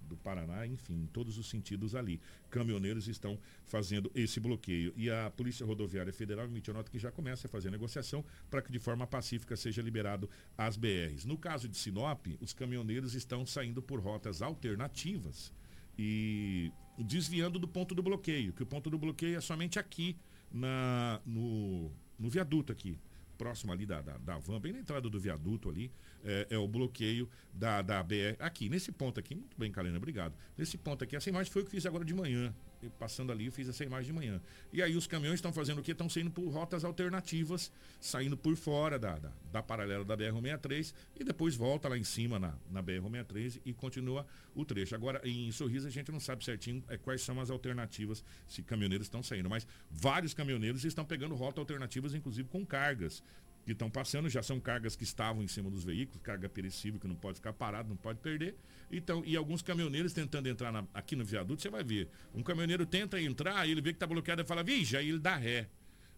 [0.08, 2.20] do, Paraná, enfim, em todos os sentidos ali.
[2.50, 4.94] Caminhoneiros estão fazendo esse bloqueio.
[4.98, 8.62] E a Polícia Rodoviária Federal emitiu nota que já começa a fazer a negociação para
[8.62, 11.26] que de forma pacífica seja liberado as BRs.
[11.26, 15.54] No caso de Sinop, os caminhoneiros estão saindo por rotas alternativas
[15.98, 20.18] e desviando do ponto do bloqueio, que o ponto do bloqueio é somente aqui
[20.52, 22.98] na, no, no viaduto aqui,
[23.40, 25.90] próximo ali da, da, da van, bem na entrada do viaduto ali,
[26.24, 28.36] é, é, o bloqueio da, da BR.
[28.40, 30.34] Aqui, nesse ponto aqui, muito bem, Kalena, obrigado.
[30.58, 32.54] Nesse ponto aqui, essa imagem foi o que fiz agora de manhã.
[32.82, 34.42] Eu, passando ali, eu fiz essa imagem de manhã.
[34.72, 35.92] E aí os caminhões estão fazendo o quê?
[35.92, 41.24] Estão saindo por rotas alternativas, saindo por fora da, da, da paralela da BR-63 e
[41.26, 44.96] depois volta lá em cima na, na BR-63 e continua o trecho.
[44.96, 49.08] Agora, em Sorriso, a gente não sabe certinho é, quais são as alternativas se caminhoneiros
[49.08, 53.22] estão saindo, mas vários caminhoneiros estão pegando rotas alternativas, inclusive com cargas
[53.70, 57.08] que estão passando, já são cargas que estavam em cima dos veículos, carga perecível que
[57.08, 58.56] não pode ficar parado, não pode perder.
[58.92, 62.10] Então, e alguns caminhoneiros tentando entrar na, aqui no viaduto, você vai ver.
[62.34, 65.36] Um caminhoneiro tenta entrar, ele vê que está bloqueado e fala, vixe, aí ele dá
[65.36, 65.70] ré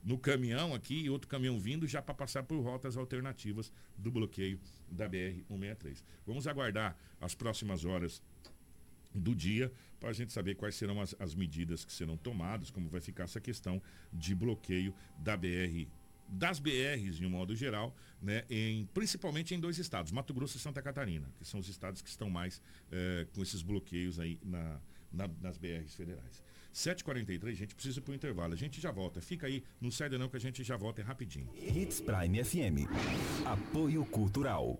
[0.01, 4.57] no caminhão aqui e outro caminhão vindo já para passar por rotas alternativas do bloqueio
[4.89, 6.01] da BR-163.
[6.25, 8.21] Vamos aguardar as próximas horas
[9.13, 12.89] do dia para a gente saber quais serão as, as medidas que serão tomadas, como
[12.89, 13.81] vai ficar essa questão
[14.11, 15.85] de bloqueio da BR
[16.31, 20.59] das BRs, de um modo geral, né, em, principalmente em dois estados, Mato Grosso e
[20.59, 22.61] Santa Catarina, que são os estados que estão mais
[22.91, 24.79] eh, com esses bloqueios aí na,
[25.11, 26.41] na, nas BRs federais.
[26.73, 28.53] 7h43, a gente precisa ir para o intervalo.
[28.53, 29.19] A gente já volta.
[29.19, 31.49] Fica aí, não sai não que a gente já volta é rapidinho.
[31.55, 32.87] Hits Prime FM.
[33.45, 34.79] Apoio Cultural.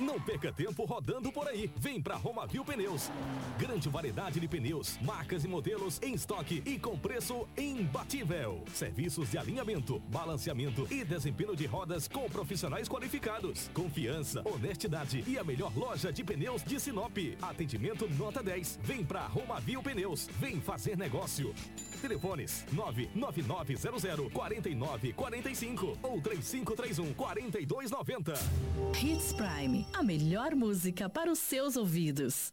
[0.00, 1.70] Não perca tempo rodando por aí.
[1.76, 3.10] Vem pra Romavil Pneus.
[3.58, 8.62] Grande variedade de pneus, marcas e modelos em estoque e com preço imbatível.
[8.72, 13.68] Serviços de alinhamento, balanceamento e desempenho de rodas com profissionais qualificados.
[13.74, 17.16] Confiança, honestidade e a melhor loja de pneus de Sinop.
[17.42, 18.78] Atendimento nota 10.
[18.82, 20.28] Vem pra Romavil Pneus.
[20.38, 21.54] Vem fazer negócio.
[22.00, 28.34] Telefones 99900 4945 ou 3531 4290.
[29.02, 32.52] Hits Prime, a melhor música para os seus ouvidos.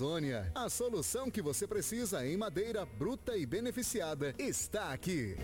[0.55, 5.35] A solução que você precisa em madeira bruta e beneficiada está aqui.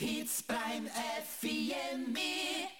[0.00, 2.79] Hits Prime FM.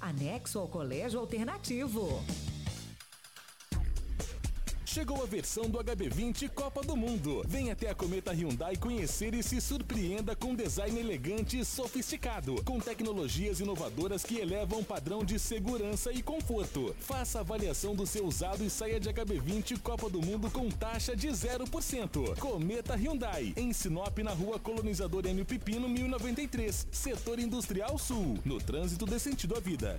[0.00, 2.22] anexo ao Colégio Alternativo.
[4.92, 7.42] Chegou a versão do HB20 Copa do Mundo.
[7.48, 12.78] Vem até a Cometa Hyundai conhecer e se surpreenda com design elegante e sofisticado, com
[12.78, 16.94] tecnologias inovadoras que elevam o padrão de segurança e conforto.
[16.98, 21.28] Faça avaliação do seu usado e saia de HB20 Copa do Mundo com taxa de
[21.28, 22.38] 0%.
[22.38, 25.42] Cometa Hyundai, em Sinop, na rua Colonizador M.
[25.42, 29.98] Pipino, 1093, Setor Industrial Sul, no trânsito de sentido à vida.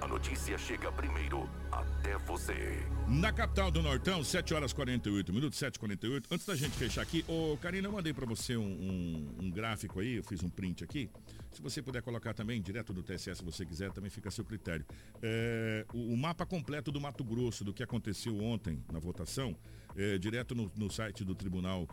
[0.00, 2.86] a notícia chega primeiro até você.
[3.08, 6.24] Na capital do Nortão, 7 horas 48 minutos, 7h48.
[6.30, 10.00] Antes da gente fechar aqui, ô Karina, eu mandei para você um, um, um, gráfico
[10.00, 11.10] aí, eu fiz um print aqui.
[11.50, 14.44] Se você puder colocar também, direto do TSE, se você quiser, também fica a seu
[14.44, 14.84] critério.
[15.22, 19.56] É, o, o, mapa completo do Mato Grosso, do que aconteceu ontem na votação,
[19.96, 21.88] é, direto no, no, site do Tribunal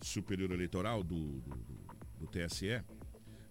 [0.00, 1.56] Superior Eleitoral, do, do,
[2.20, 2.80] do TSE.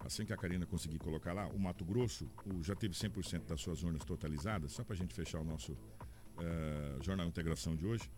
[0.06, 3.62] Assim que a Karina conseguir colocar lá, o Mato Grosso o, já teve 100% das
[3.62, 8.10] suas urnas totalizadas, só para a gente fechar o nosso uh, Jornal Integração de hoje.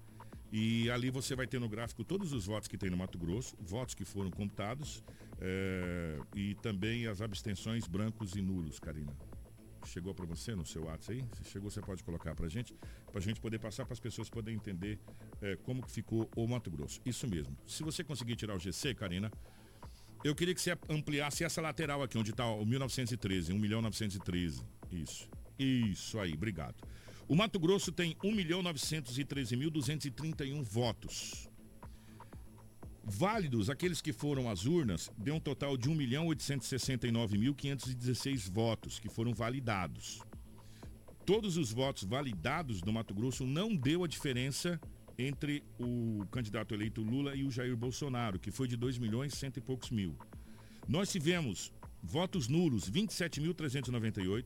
[0.51, 3.55] E ali você vai ter no gráfico todos os votos que tem no Mato Grosso,
[3.59, 9.15] votos que foram computados uh, e também as abstenções brancos e nulos, Karina.
[9.86, 11.25] Chegou para você no seu WhatsApp aí?
[11.34, 12.75] Se chegou, você pode colocar para a gente,
[13.07, 14.99] para a gente poder passar para as pessoas poderem entender
[15.38, 17.01] uh, como que ficou o Mato Grosso.
[17.05, 17.57] Isso mesmo.
[17.65, 19.32] Se você conseguir tirar o GC, Karina,
[20.24, 24.63] eu queria que você ampliasse essa lateral aqui, onde está o 1913, 1 milhão 913.
[24.91, 25.28] Isso.
[25.57, 26.76] Isso aí, obrigado.
[27.28, 31.49] O Mato Grosso tem 1 milhão 913.231 votos.
[33.03, 39.09] Válidos, aqueles que foram às urnas, deu um total de 1 milhão 869.516 votos que
[39.09, 40.22] foram validados.
[41.26, 44.80] Todos os votos validados no Mato Grosso não deu a diferença
[45.18, 49.57] entre o candidato eleito Lula e o Jair Bolsonaro, que foi de 2 milhões cento
[49.57, 50.18] e poucos mil.
[50.88, 54.45] Nós tivemos votos nulos, 27.398,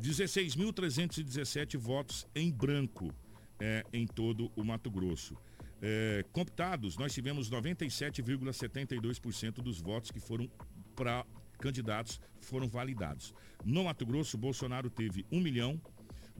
[0.00, 3.12] 16.317 votos em branco
[3.58, 5.36] é, em todo o Mato Grosso.
[5.80, 10.50] É, computados, nós tivemos 97,72% dos votos que foram
[10.94, 11.24] para
[11.58, 13.34] candidatos foram validados.
[13.64, 15.80] No Mato Grosso, Bolsonaro teve 1 milhão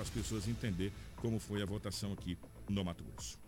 [0.01, 2.37] as pessoas entender como foi a votação aqui
[2.69, 3.39] no Mato Grosso.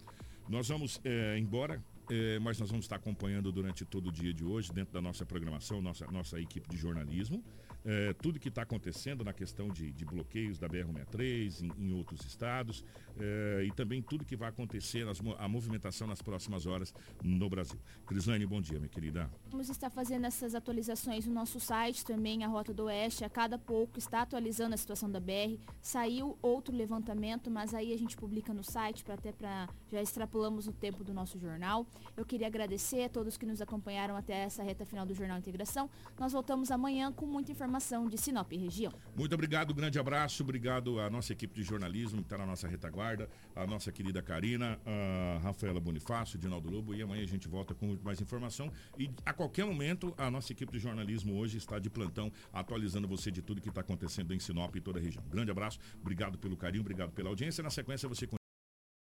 [0.49, 4.45] Nós vamos é, embora é, mas nós vamos estar acompanhando durante todo o dia de
[4.45, 7.43] hoje, dentro da nossa programação, nossa, nossa equipe de jornalismo,
[7.85, 12.25] é, tudo que está acontecendo na questão de, de bloqueios da BR-63 em, em, outros
[12.27, 12.85] estados
[13.19, 16.93] é, e também tudo que vai acontecer, nas, a movimentação nas próximas horas
[17.23, 17.79] no Brasil.
[18.07, 19.31] Crislane, bom dia, minha querida.
[19.51, 23.59] Vamos estar fazendo essas atualizações no nosso site também, a Rota do Oeste, a cada
[23.59, 25.59] pouco está atualizando a situação da BR.
[25.81, 30.67] Saiu outro levantamento, mas aí a gente publica no site para até para já extrapolamos
[30.69, 31.87] o tempo do nosso jornal.
[32.17, 35.89] Eu queria agradecer a todos que nos acompanharam até essa reta final do Jornal Integração.
[36.19, 37.70] Nós voltamos amanhã com muita informação
[38.09, 38.93] de Sinop região.
[39.17, 43.29] Muito obrigado, grande abraço, obrigado à nossa equipe de jornalismo que está na nossa retaguarda,
[43.55, 47.97] a nossa querida Karina, a Rafaela Bonifácio, Dinaldo Lobo, e amanhã a gente volta com
[48.03, 48.73] mais informação.
[48.99, 53.31] E a qualquer momento, a nossa equipe de jornalismo hoje está de plantão, atualizando você
[53.31, 55.25] de tudo que está acontecendo em Sinop e toda a região.
[55.31, 57.63] Grande abraço, obrigado pelo carinho, obrigado pela audiência.
[57.63, 58.27] Na sequência, você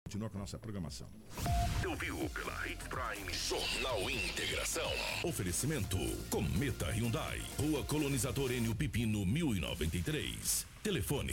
[0.09, 1.07] continua com a nossa programação.
[1.87, 4.91] Ouviu pela Hits Prime Jornal Integração.
[5.23, 5.99] Oferecimento
[6.31, 7.43] Cometa Hyundai.
[7.59, 10.67] Rua Colonizador Enio Pipino 1093.
[10.83, 11.27] Telefone